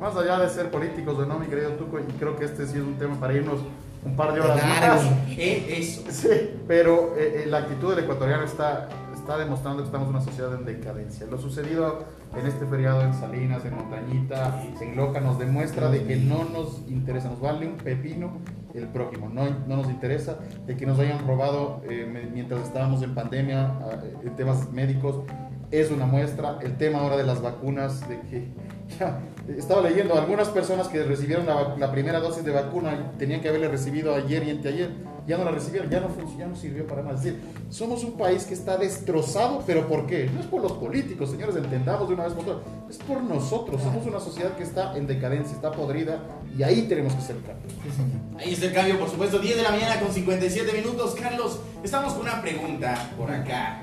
Más 0.00 0.16
allá 0.16 0.38
de 0.40 0.48
ser 0.50 0.70
políticos 0.70 1.16
o 1.18 1.24
no, 1.26 1.38
mi 1.38 1.46
querido 1.46 1.70
Tuco, 1.72 1.98
y 2.00 2.04
creo 2.18 2.36
que 2.36 2.44
este 2.46 2.66
sí 2.66 2.72
es 2.76 2.82
un 2.82 2.96
tema 2.98 3.18
para 3.20 3.34
irnos 3.34 3.60
un 4.04 4.16
par 4.16 4.34
de 4.34 4.40
horas 4.40 4.56
Largo. 4.58 5.02
más. 5.02 5.12
Eh, 5.30 5.76
eso. 5.78 6.02
Sí, 6.10 6.28
pero 6.68 7.14
eh, 7.18 7.42
eh, 7.44 7.46
la 7.46 7.58
actitud 7.58 7.94
del 7.94 8.04
ecuatoriano 8.04 8.44
está, 8.44 8.88
está 9.24 9.38
demostrando 9.38 9.82
que 9.82 9.86
estamos 9.86 10.08
en 10.08 10.16
una 10.16 10.22
sociedad 10.22 10.54
en 10.54 10.66
decadencia. 10.66 11.26
Lo 11.26 11.38
sucedido 11.38 12.04
en 12.38 12.46
este 12.46 12.66
feriado 12.66 13.00
en 13.00 13.14
Salinas, 13.14 13.64
en 13.64 13.74
Montañita, 13.74 14.62
en 14.82 14.96
Loja, 14.96 15.20
nos 15.20 15.38
demuestra 15.38 15.88
de 15.88 16.04
que 16.04 16.16
no 16.16 16.44
nos 16.44 16.82
interesa, 16.88 17.30
nos 17.30 17.40
vale 17.40 17.66
un 17.66 17.78
pepino 17.78 18.32
el 18.74 18.86
prójimo, 18.88 19.30
no, 19.32 19.44
no 19.66 19.76
nos 19.76 19.88
interesa 19.88 20.36
de 20.66 20.76
que 20.76 20.84
nos 20.84 20.98
hayan 20.98 21.26
robado 21.26 21.80
eh, 21.88 22.28
mientras 22.34 22.64
estábamos 22.64 23.02
en 23.02 23.14
pandemia 23.14 23.72
eh, 24.24 24.30
temas 24.36 24.70
médicos. 24.72 25.20
Es 25.70 25.90
una 25.90 26.04
muestra, 26.04 26.58
el 26.60 26.76
tema 26.76 26.98
ahora 26.98 27.16
de 27.16 27.24
las 27.24 27.40
vacunas, 27.40 28.06
de 28.06 28.20
que 28.20 28.48
ya, 29.00 29.20
estaba 29.56 29.80
leyendo 29.80 30.18
algunas 30.18 30.48
personas 30.50 30.88
que 30.88 31.02
recibieron 31.02 31.46
la, 31.46 31.76
la 31.78 31.90
primera 31.90 32.20
dosis 32.20 32.44
de 32.44 32.52
vacuna 32.52 33.12
tenían 33.18 33.40
que 33.40 33.48
haberla 33.48 33.68
recibido 33.68 34.14
ayer 34.14 34.44
y 34.46 34.50
anteayer, 34.50 34.90
ya 35.26 35.38
no 35.38 35.44
la 35.44 35.50
recibieron, 35.52 35.90
ya 35.90 36.00
no, 36.00 36.08
ya 36.38 36.46
no 36.46 36.54
sirvió 36.56 36.86
para 36.86 37.02
nada. 37.02 37.14
Es 37.16 37.22
decir, 37.22 37.40
somos 37.70 38.04
un 38.04 38.12
país 38.18 38.44
que 38.44 38.54
está 38.54 38.76
destrozado, 38.76 39.62
pero 39.66 39.86
¿por 39.88 40.06
qué? 40.06 40.28
No 40.32 40.40
es 40.40 40.46
por 40.46 40.60
los 40.62 40.72
políticos, 40.72 41.30
señores, 41.30 41.56
entendamos 41.56 42.08
de 42.08 42.14
una 42.14 42.24
vez 42.24 42.34
por 42.34 42.44
todas, 42.44 42.60
es 42.90 42.98
por 42.98 43.22
nosotros, 43.22 43.80
somos 43.82 44.06
una 44.06 44.20
sociedad 44.20 44.56
que 44.56 44.62
está 44.62 44.96
en 44.96 45.06
decadencia, 45.06 45.54
está 45.54 45.72
podrida 45.72 46.20
y 46.56 46.62
ahí 46.62 46.82
tenemos 46.82 47.14
que 47.14 47.22
ser 47.22 47.36
cambio. 47.36 47.70
Sí, 47.82 47.90
señor. 47.90 48.40
Ahí 48.40 48.52
está 48.52 48.66
el 48.66 48.72
cambio, 48.74 48.98
por 48.98 49.08
supuesto, 49.10 49.38
10 49.38 49.56
de 49.56 49.62
la 49.62 49.70
mañana 49.70 50.00
con 50.00 50.12
57 50.12 50.72
minutos. 50.72 51.14
Carlos, 51.20 51.60
estamos 51.82 52.12
con 52.12 52.22
una 52.22 52.40
pregunta 52.42 53.10
por 53.16 53.30
acá. 53.30 53.80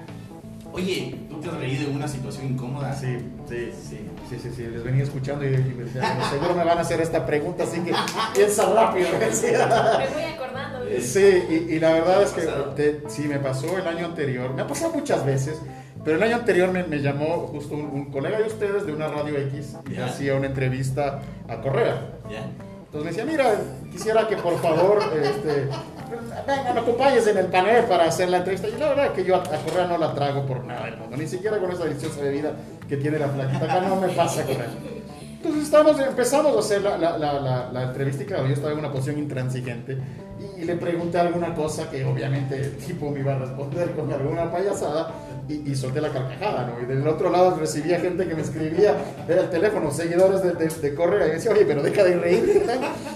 Oye, 0.73 1.19
¿tú 1.30 1.38
te 1.41 1.49
has 1.49 1.56
reído 1.56 1.89
en 1.89 1.95
una 1.97 2.08
situación 2.08 2.45
incómoda? 2.47 2.93
Sí, 2.95 3.17
sí, 3.49 3.71
Sí. 3.89 3.99
sí, 4.30 4.39
sí, 4.41 4.49
sí, 4.56 4.63
les 4.67 4.82
venía 4.82 5.04
escuchando 5.04 5.43
y, 5.43 5.49
y 5.49 5.58
me 5.58 5.84
decía, 5.84 6.01
"Bueno, 6.01 6.30
seguro 6.30 6.56
me 6.56 6.63
van 6.63 6.77
a 6.77 6.82
hacer 6.82 7.01
esta 7.01 7.25
pregunta, 7.25 7.63
así 7.65 7.82
que 7.82 7.91
piensa 8.34 8.73
rápido. 8.73 9.10
Me 9.19 9.19
voy 9.19 10.23
acordando. 10.34 10.70
De- 10.93 11.01
Sí, 11.01 11.43
y, 11.69 11.73
y 11.75 11.80
la 11.80 11.93
verdad 11.93 12.23
es 12.23 12.32
que 12.32 13.01
sí, 13.08 13.23
me 13.27 13.39
pasó 13.39 13.77
el 13.77 13.88
año 13.88 14.06
anterior, 14.06 14.54
me 14.54 14.62
ha 14.62 14.67
pasado 14.67 14.93
muchas 14.93 15.25
veces, 15.25 15.60
pero 16.04 16.17
el 16.17 16.23
año 16.23 16.36
anterior 16.38 16.71
me, 16.71 16.84
me 16.84 16.99
llamó 17.01 17.47
justo 17.51 17.75
un, 17.75 17.82
un 17.86 18.12
colega 18.12 18.38
de 18.39 18.45
ustedes 18.45 18.86
de 18.86 18.91
una 18.93 19.08
radio 19.08 19.38
X 19.38 19.75
y 19.89 19.97
hacía 19.97 20.36
una 20.36 20.47
entrevista 20.47 21.19
a 21.47 21.62
Correa. 21.62 22.01
Entonces 22.86 23.04
me 23.04 23.10
decía, 23.12 23.25
mira, 23.25 23.56
quisiera 23.91 24.27
que 24.27 24.36
por 24.36 24.60
favor, 24.62 24.99
este, 25.23 25.67
vengan, 26.45 26.77
acompañes 26.77 27.25
en 27.27 27.38
el 27.38 27.45
panel 27.45 27.86
para 27.86 28.06
hacer 28.06 28.30
la 28.30 28.38
entrevista. 28.38 28.67
Y 28.67 28.77
la 28.77 28.89
verdad 28.89 29.06
es 29.08 29.12
que 29.12 29.23
yo 29.23 29.36
a, 29.36 29.39
a 29.39 29.58
Correa 29.63 29.88
no 29.88 29.97
la 29.97 30.13
trago 30.13 30.45
por 30.45 30.63
nada 30.65 30.86
del 30.88 30.97
mundo, 30.97 31.15
ni 31.15 31.25
siquiera 31.27 31.58
con 31.60 31.71
esa 31.71 31.86
deliciosa 31.86 32.19
bebida 32.21 32.51
que 32.89 32.97
tiene 32.97 33.17
la 33.19 33.30
flaquita. 33.30 33.63
Acá 33.65 33.82
no 33.88 33.95
me 33.95 34.10
pasa 34.10 34.43
con 34.43 34.56
eso. 34.56 34.77
Entonces 35.43 35.63
estamos, 35.63 35.99
empezamos 35.99 36.56
a 36.56 36.60
hacer 36.60 36.84
la, 36.84 36.99
la, 36.99 37.17
la, 37.17 37.71
la, 37.73 37.84
entrevista 37.84 38.21
y 38.21 38.25
claro, 38.27 38.45
yo 38.45 38.54
estaba 38.54 38.73
en 38.73 38.77
una 38.77 38.91
posición 38.91 39.17
intransigente 39.17 39.97
y, 40.39 40.62
y 40.62 40.65
le 40.65 40.75
pregunté 40.75 41.17
alguna 41.17 41.56
cosa 41.56 41.89
que 41.89 42.06
obviamente 42.06 42.58
el 42.58 42.77
tipo 42.77 43.10
me 43.10 43.21
iba 43.21 43.34
a 43.34 43.39
responder 43.39 43.89
con 43.93 44.13
alguna 44.13 44.51
payasada 44.51 45.12
y, 45.49 45.71
y 45.71 45.75
solté 45.75 45.99
la 45.99 46.10
carcajada, 46.10 46.67
¿no? 46.67 46.80
Y 46.84 46.86
del 46.86 47.08
otro 47.08 47.32
lado 47.32 47.58
recibía 47.58 47.99
gente 47.99 48.27
que 48.27 48.36
me 48.36 48.43
escribía 48.43 48.95
era 49.27 49.41
el 49.41 49.49
teléfono, 49.49 49.89
seguidores 49.89 50.43
de, 50.43 50.51
de, 50.54 50.67
de 50.67 50.93
Correa 50.93 51.25
y 51.25 51.32
decía, 51.32 51.54
oye, 51.54 51.65
pero 51.65 51.82
deja 51.82 52.04
de 52.04 52.17
reírte. 52.19 52.63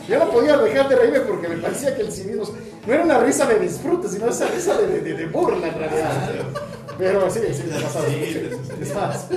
Yo 0.09 0.17
no 0.17 0.31
podía 0.31 0.57
dejar 0.57 0.89
de 0.89 0.95
reírme 0.95 1.19
porque 1.19 1.47
me 1.47 1.57
parecía 1.57 1.95
que 1.95 2.01
el 2.01 2.11
cinismo 2.11 2.45
no 2.87 2.91
era 2.91 3.03
una 3.03 3.19
risa 3.19 3.45
de 3.45 3.59
disfrute, 3.59 4.07
sino 4.07 4.29
esa 4.29 4.47
risa 4.47 4.75
de, 4.81 4.99
de, 5.01 5.13
de 5.13 5.25
burla 5.27 5.67
en 5.67 5.77
realidad. 5.77 6.43
Pero 6.97 7.29
sí, 7.29 7.39
sí, 7.53 7.63
me 7.69 7.77
ha 7.77 7.81
pasado. 7.81 8.05
Sí, 8.07 8.93
más, 8.93 9.27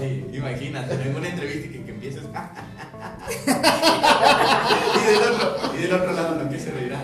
Oye, 0.00 0.24
imagínate, 0.32 0.94
en 0.94 1.16
una 1.16 1.28
entrevista 1.28 1.68
que, 1.72 1.82
que 1.84 1.90
empieces. 1.90 2.22
y, 3.36 5.06
del 5.10 5.22
otro, 5.32 5.56
y 5.76 5.82
del 5.82 5.92
otro 5.94 6.12
lado 6.12 6.34
no 6.36 6.48
que 6.50 6.58
se 6.58 6.70
reirá. 6.70 6.98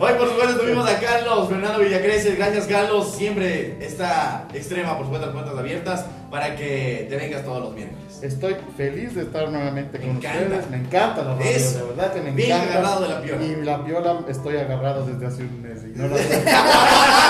Hoy, 0.00 0.12
por 0.18 0.28
supuesto, 0.28 0.58
tuvimos 0.60 0.88
a 0.88 0.98
Carlos 1.00 1.48
Fernando 1.48 1.78
Villacreces. 1.80 2.36
Gracias, 2.36 2.66
Carlos. 2.66 3.12
Siempre 3.14 3.76
está 3.84 4.46
extrema, 4.54 4.96
por 4.96 5.06
supuesto, 5.06 5.26
las 5.26 5.34
puertas 5.34 5.58
abiertas 5.58 6.04
para 6.30 6.56
que 6.56 7.06
te 7.08 7.16
vengas 7.16 7.44
todos 7.44 7.60
los 7.64 7.74
miércoles. 7.74 8.02
Estoy 8.22 8.56
feliz 8.76 9.14
de 9.14 9.22
estar 9.22 9.48
nuevamente 9.50 9.98
Me 9.98 10.06
con 10.06 10.16
encanta. 10.16 10.38
ustedes. 10.42 10.70
Me 10.70 10.76
encanta 10.78 11.22
la 11.22 11.34
radio, 11.34 11.50
Eso. 11.50 11.78
de 11.78 11.84
verdad 11.84 12.12
que 12.14 12.20
me 12.22 12.30
Bien 12.32 12.50
encanta. 12.52 12.72
agarrado 12.72 13.02
de 13.02 13.08
la 13.08 13.20
piola. 13.22 13.44
Y 13.44 13.56
la 13.64 13.84
piola 13.84 14.20
estoy 14.28 14.56
agarrado 14.56 15.06
desde 15.06 15.26
hace 15.26 15.42
un 15.42 15.62
mes. 15.62 15.82
y 15.84 15.98
no 15.98 16.08
la- 16.08 16.16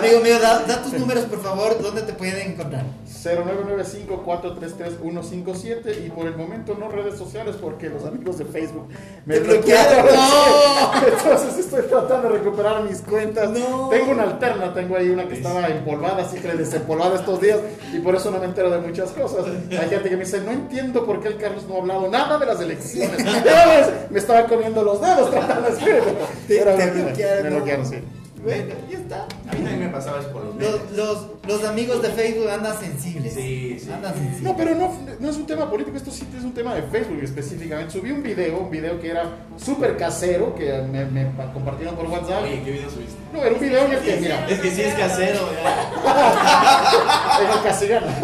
Amigo 0.00 0.20
mío, 0.22 0.38
da, 0.40 0.60
da 0.60 0.82
tus 0.82 0.94
números, 0.94 1.24
por 1.24 1.42
favor, 1.42 1.82
¿dónde 1.82 2.00
te 2.00 2.14
pueden 2.14 2.52
encontrar? 2.52 2.84
0995-433-157 3.22 6.06
y 6.06 6.08
por 6.08 6.26
el 6.26 6.34
momento 6.36 6.74
no 6.74 6.88
redes 6.88 7.18
sociales 7.18 7.56
porque 7.60 7.90
los 7.90 8.06
amigos 8.06 8.38
de 8.38 8.46
Facebook 8.46 8.88
me 9.26 9.34
¡Te 9.34 9.40
bloquearon! 9.40 10.06
¡No! 10.14 11.06
Entonces 11.06 11.58
estoy 11.58 11.82
tratando 11.82 12.30
de 12.30 12.38
recuperar 12.38 12.82
mis 12.82 13.02
cuentas. 13.02 13.50
No. 13.50 13.90
Tengo 13.90 14.12
una 14.12 14.22
alterna, 14.22 14.72
tengo 14.72 14.96
ahí 14.96 15.10
una 15.10 15.28
que 15.28 15.34
estaba 15.34 15.68
empolvada, 15.68 16.22
así 16.22 16.38
que 16.38 16.48
le 16.48 16.56
desempolvada 16.56 17.16
estos 17.16 17.38
días 17.38 17.58
y 17.92 17.98
por 17.98 18.14
eso 18.14 18.30
no 18.30 18.38
me 18.38 18.46
entero 18.46 18.70
de 18.70 18.78
muchas 18.78 19.10
cosas. 19.10 19.44
Hay 19.70 19.90
gente 19.90 20.08
que 20.08 20.16
me 20.16 20.24
dice, 20.24 20.40
no 20.40 20.52
entiendo 20.52 21.04
por 21.04 21.20
qué 21.20 21.28
el 21.28 21.36
Carlos 21.36 21.64
no 21.68 21.74
ha 21.74 21.78
hablado 21.80 22.08
nada 22.08 22.38
de 22.38 22.46
las 22.46 22.58
elecciones. 22.58 23.22
Me 24.10 24.18
estaba 24.18 24.46
comiendo 24.46 24.82
los 24.82 24.98
dedos 25.00 25.30
tratando 25.30 25.68
de 25.68 25.74
escribir. 25.74 26.02
Pero 26.48 26.74
te 26.74 26.86
mentira, 26.86 27.04
bloquearon, 27.04 27.42
Me 27.42 27.50
bloquearon, 27.50 27.86
sí. 27.86 27.96
Bueno, 28.42 28.74
ya 28.90 28.98
está. 28.98 29.22
A 29.24 29.52
mí 29.52 29.60
también 29.60 29.80
me 29.80 29.88
pasaba 29.88 30.20
eso 30.20 30.30
por 30.32 30.44
los 30.44 30.54
memes. 30.54 30.72
Los, 30.72 30.92
los, 30.96 31.26
los 31.46 31.64
amigos 31.64 32.00
de 32.00 32.08
Facebook 32.10 32.48
andan 32.48 32.78
sensibles. 32.78 33.34
Sí, 33.34 33.78
sí. 33.78 33.90
Andan 33.92 34.14
sensibles. 34.14 34.42
No, 34.42 34.56
pero 34.56 34.74
no, 34.74 34.92
no 35.18 35.30
es 35.30 35.36
un 35.36 35.46
tema 35.46 35.68
político, 35.70 35.96
esto 35.96 36.10
sí 36.10 36.26
es 36.36 36.42
un 36.44 36.54
tema 36.54 36.74
de 36.74 36.82
Facebook 36.82 37.22
específicamente. 37.22 37.92
Subí 37.92 38.10
un 38.10 38.22
video, 38.22 38.58
un 38.60 38.70
video 38.70 38.98
que 38.98 39.10
era 39.10 39.24
súper 39.62 39.96
casero, 39.98 40.54
que 40.54 40.72
me, 40.90 41.04
me 41.04 41.26
pa- 41.26 41.52
compartieron 41.52 41.94
por 41.96 42.06
WhatsApp. 42.06 42.44
Oye, 42.44 42.62
¿qué 42.64 42.70
video 42.72 42.88
subiste? 42.90 43.14
No, 43.32 43.42
era 43.42 43.54
un 43.54 43.60
video 43.60 43.84
en 43.84 43.92
el 43.92 44.00
que, 44.00 44.16
mira, 44.16 44.48
Es 44.48 44.58
que 44.60 44.70
sí 44.70 44.80
es 44.82 44.94
casero, 44.94 45.40
ya. 45.62 47.60
castellano. 47.62 48.06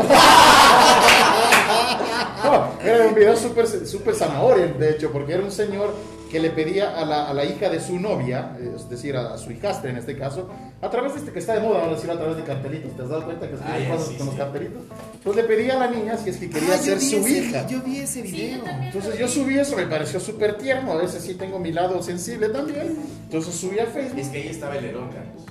No, 2.45 2.69
era 2.85 3.07
un 3.09 3.15
video 3.15 3.37
súper 3.37 3.67
súper 3.67 4.15
zanahoria, 4.15 4.67
de 4.69 4.91
hecho, 4.91 5.11
porque 5.11 5.33
era 5.33 5.43
un 5.43 5.51
señor 5.51 5.93
que 6.31 6.41
le 6.41 6.51
pedía 6.51 6.99
a 6.99 7.05
la, 7.05 7.29
a 7.29 7.35
la 7.35 7.45
hija 7.45 7.69
de 7.69 7.81
su 7.81 7.99
novia, 8.01 8.57
es 8.75 8.89
decir, 8.91 9.17
a, 9.17 9.35
a 9.35 9.39
su 9.39 9.53
hijastra 9.53 9.91
en 9.91 9.97
este 9.97 10.17
caso, 10.19 10.49
a 10.83 10.91
través 10.91 11.13
de 11.15 11.21
este 11.21 11.33
que 11.33 11.39
está 11.39 11.55
de 11.55 11.61
moda 11.61 11.81
ahora 11.83 11.95
decir 11.95 12.11
a 12.11 12.17
través 12.19 12.37
de 12.37 12.43
cartelitos, 12.43 12.97
¿te 12.97 13.03
has 13.03 13.09
dado 13.09 13.25
cuenta 13.25 13.49
que 13.49 13.55
Ah, 13.55 13.59
escriben 13.79 13.89
ya, 13.89 13.95
cosas 13.95 14.09
sí, 14.09 14.15
con 14.17 14.27
los 14.27 14.35
sí. 14.35 14.41
cartelitos? 14.41 14.83
Pues 15.23 15.37
le 15.37 15.45
pedía 15.45 15.75
a 15.75 15.79
la 15.79 15.87
niña 15.91 16.17
si 16.17 16.31
es 16.31 16.37
que 16.39 16.51
quería 16.51 16.69
Ah, 16.73 16.77
yo 16.77 16.83
ser 16.83 17.01
su 17.01 17.17
ese- 17.17 17.31
hija. 17.39 17.67
Yo 17.69 17.81
vi 17.83 17.99
ese 17.99 18.23
Sí, 18.23 18.33
video. 18.33 18.59
yo 18.59 18.65
también. 18.65 18.93
Entonces 18.93 19.19
yo 19.19 19.29
subí 19.29 19.59
eso, 19.59 19.77
me 19.77 19.87
pareció 19.87 20.19
súper 20.21 20.57
tierno, 20.59 20.93
a 20.93 20.97
veces 20.97 21.23
sí 21.23 21.35
tengo 21.35 21.59
mi 21.59 21.73
lado 21.73 22.03
sensible 22.03 22.49
también. 22.49 22.97
Entonces 23.25 23.55
subí 23.55 23.79
a 23.79 23.87
Facebook. 23.87 24.19
Es 24.19 24.29
que 24.29 24.39
ahí 24.39 24.49
estaba 24.49 24.77
el 24.77 24.85
error, 24.87 25.09
Carlos. 25.15 25.45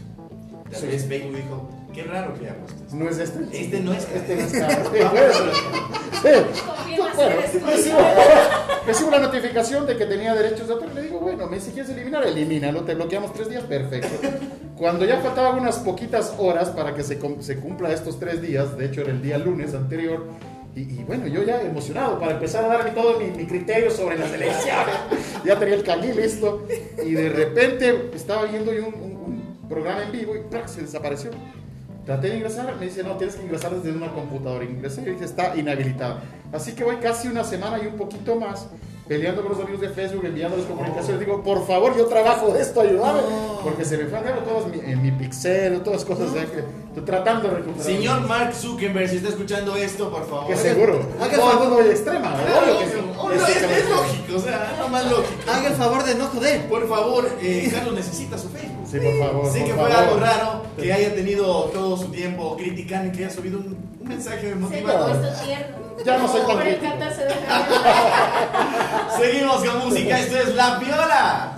Tal 0.71 0.81
Sí. 0.81 0.87
vez 0.87 1.05
Facebook 1.05 1.35
dijo, 1.35 1.69
qué 1.93 2.03
raro 2.03 2.33
que 2.33 2.45
esto. 2.47 2.95
No 2.95 3.09
es 3.09 3.17
este. 3.19 3.39
Este 3.63 3.79
no 3.79 3.93
es 3.93 4.05
Este 4.13 4.35
no 4.35 4.41
es 4.41 4.51
Carlos. 4.51 4.87
Sí, 4.91 4.97
ser. 6.21 6.45
Sí. 7.83 7.89
Bueno. 7.91 8.74
Recibo, 8.85 9.11
la 9.11 9.19
notificación 9.19 9.85
de 9.85 9.97
que 9.97 10.05
tenía 10.05 10.33
derechos 10.35 10.67
de 10.67 10.73
autor. 10.73 10.93
Le 10.93 11.01
digo, 11.03 11.19
bueno, 11.19 11.47
me 11.47 11.57
quieres 11.57 11.89
eliminar, 11.89 12.25
elimínalo. 12.25 12.81
Te 12.83 12.95
bloqueamos 12.95 13.33
tres 13.33 13.49
días, 13.49 13.63
perfecto. 13.63 14.09
Cuando 14.77 15.05
ya 15.05 15.19
faltaban 15.19 15.59
unas 15.59 15.77
poquitas 15.79 16.33
horas 16.37 16.69
para 16.69 16.93
que 16.93 17.03
se, 17.03 17.19
se 17.41 17.59
cumpla 17.59 17.91
estos 17.91 18.19
tres 18.19 18.41
días, 18.41 18.77
de 18.77 18.85
hecho 18.85 19.01
era 19.01 19.11
el 19.11 19.21
día 19.21 19.37
lunes 19.37 19.73
anterior, 19.73 20.25
y, 20.75 20.81
y 20.81 21.03
bueno, 21.07 21.25
yo 21.27 21.41
ya 21.43 21.61
emocionado 21.61 22.19
para 22.19 22.33
empezar 22.33 22.65
a 22.65 22.67
dar 22.67 22.83
mi- 22.83 22.91
todo 22.91 23.17
mi, 23.17 23.27
mi 23.31 23.45
criterio 23.45 23.89
sobre 23.89 24.17
las 24.19 24.31
elecciones. 24.33 24.95
ya 25.45 25.57
tenía 25.57 25.75
el 25.75 25.83
cañí 25.83 26.11
listo, 26.11 26.65
y 27.05 27.11
de 27.13 27.29
repente 27.29 28.09
estaba 28.13 28.43
viendo 28.43 28.73
yo 28.73 28.87
un, 28.87 28.93
un- 28.95 29.15
un 29.61 29.69
programa 29.69 30.03
en 30.03 30.11
vivo 30.11 30.35
y 30.35 30.39
¡prac! 30.49 30.67
se 30.67 30.81
desapareció. 30.81 31.31
Traté 32.05 32.29
de 32.29 32.35
ingresar, 32.37 32.75
me 32.79 32.85
dice, 32.85 33.03
no, 33.03 33.15
tienes 33.17 33.35
que 33.35 33.43
ingresar 33.43 33.71
desde 33.71 33.91
una 33.97 34.11
computadora. 34.13 34.63
Ingresé 34.63 35.01
y 35.01 35.05
dice, 35.05 35.25
está 35.25 35.55
inhabilitado. 35.55 36.19
Así 36.53 36.73
que 36.73 36.83
voy 36.83 36.97
casi 36.97 37.27
una 37.27 37.43
semana 37.43 37.79
y 37.83 37.87
un 37.87 37.95
poquito 37.95 38.35
más 38.35 38.67
peleando 39.07 39.43
con 39.43 39.51
los 39.51 39.61
amigos 39.61 39.81
de 39.81 39.89
Facebook, 39.89 40.23
enviándoles 40.25 40.65
comunicaciones. 40.65 41.19
Digo, 41.19 41.43
por 41.43 41.65
favor, 41.67 41.95
yo 41.97 42.05
trabajo 42.05 42.51
de 42.51 42.61
esto, 42.61 42.81
ayúdame. 42.81 43.21
No. 43.21 43.59
Porque 43.63 43.85
se 43.85 43.97
me 43.97 44.05
fue 44.05 44.17
a 44.19 44.21
dar 44.23 44.43
todas 44.43 44.67
mi, 44.67 44.79
en 44.79 45.01
mi 45.01 45.11
pixel, 45.11 45.81
todas 45.81 46.03
cosas 46.05 46.33
de 46.33 46.41
que 46.45 46.59
estoy 46.87 47.03
tratando 47.05 47.49
de 47.49 47.55
recuperar. 47.57 47.83
Señor 47.85 48.21
Mark 48.27 48.53
Zuckerberg, 48.53 49.09
si 49.09 49.17
está 49.17 49.29
escuchando 49.29 49.75
esto, 49.75 50.09
por 50.11 50.27
favor. 50.27 50.47
Que 50.47 50.55
seguro. 50.57 51.01
Haga 51.19 51.31
el 51.33 51.37
No, 51.39 51.45
favor. 51.51 51.81
muy 51.83 51.91
extrema. 51.91 52.33
Claro, 52.35 52.65
Obvio 52.65 52.79
que 52.79 52.85
sí. 52.85 52.91
obvio, 53.19 53.35
es, 53.45 53.49
es 53.83 53.89
lógico, 53.89 54.35
o 54.37 54.39
sea, 54.39 54.75
lo 54.79 54.87
más 54.89 55.05
lógico. 55.09 55.51
Haga 55.51 55.67
el 55.67 55.73
favor 55.75 56.03
de 56.03 56.15
no 56.15 56.25
joder. 56.27 56.67
Por 56.67 56.87
favor, 56.87 57.29
eh, 57.41 57.69
Carlos 57.71 57.93
necesita 57.95 58.37
su 58.39 58.49
Facebook. 58.49 58.74
Sí, 58.89 58.99
por 58.99 59.17
favor. 59.19 59.43
Por 59.43 59.53
que 59.53 59.59
fue 59.65 59.73
favor. 59.73 59.91
algo 59.91 60.19
raro 60.19 60.61
que 60.79 60.93
haya 60.93 61.13
tenido 61.15 61.45
todo 61.65 61.97
su 61.97 62.05
tiempo 62.09 62.55
criticando 62.57 63.07
y 63.07 63.11
que 63.17 63.25
haya 63.25 63.33
subido 63.35 63.59
un, 63.59 63.77
un 63.99 64.07
mensaje 64.07 64.53
motivador. 64.55 65.11
me 65.15 65.17
puesto 65.27 65.43
tierno. 65.45 65.75
Ya 66.05 66.17
no 66.17 66.27
soy 66.27 66.41
tan 66.41 66.57
Por 66.57 66.67
el 66.67 66.77
crítico. 66.77 66.99
14 66.99 67.21
de 67.23 67.29
febrero. 67.29 67.55
Seguimos 69.17 69.63
con 69.63 69.79
música, 69.89 70.19
esto 70.19 70.37
es 70.37 70.55
La 70.55 70.77
Viola. 70.77 71.51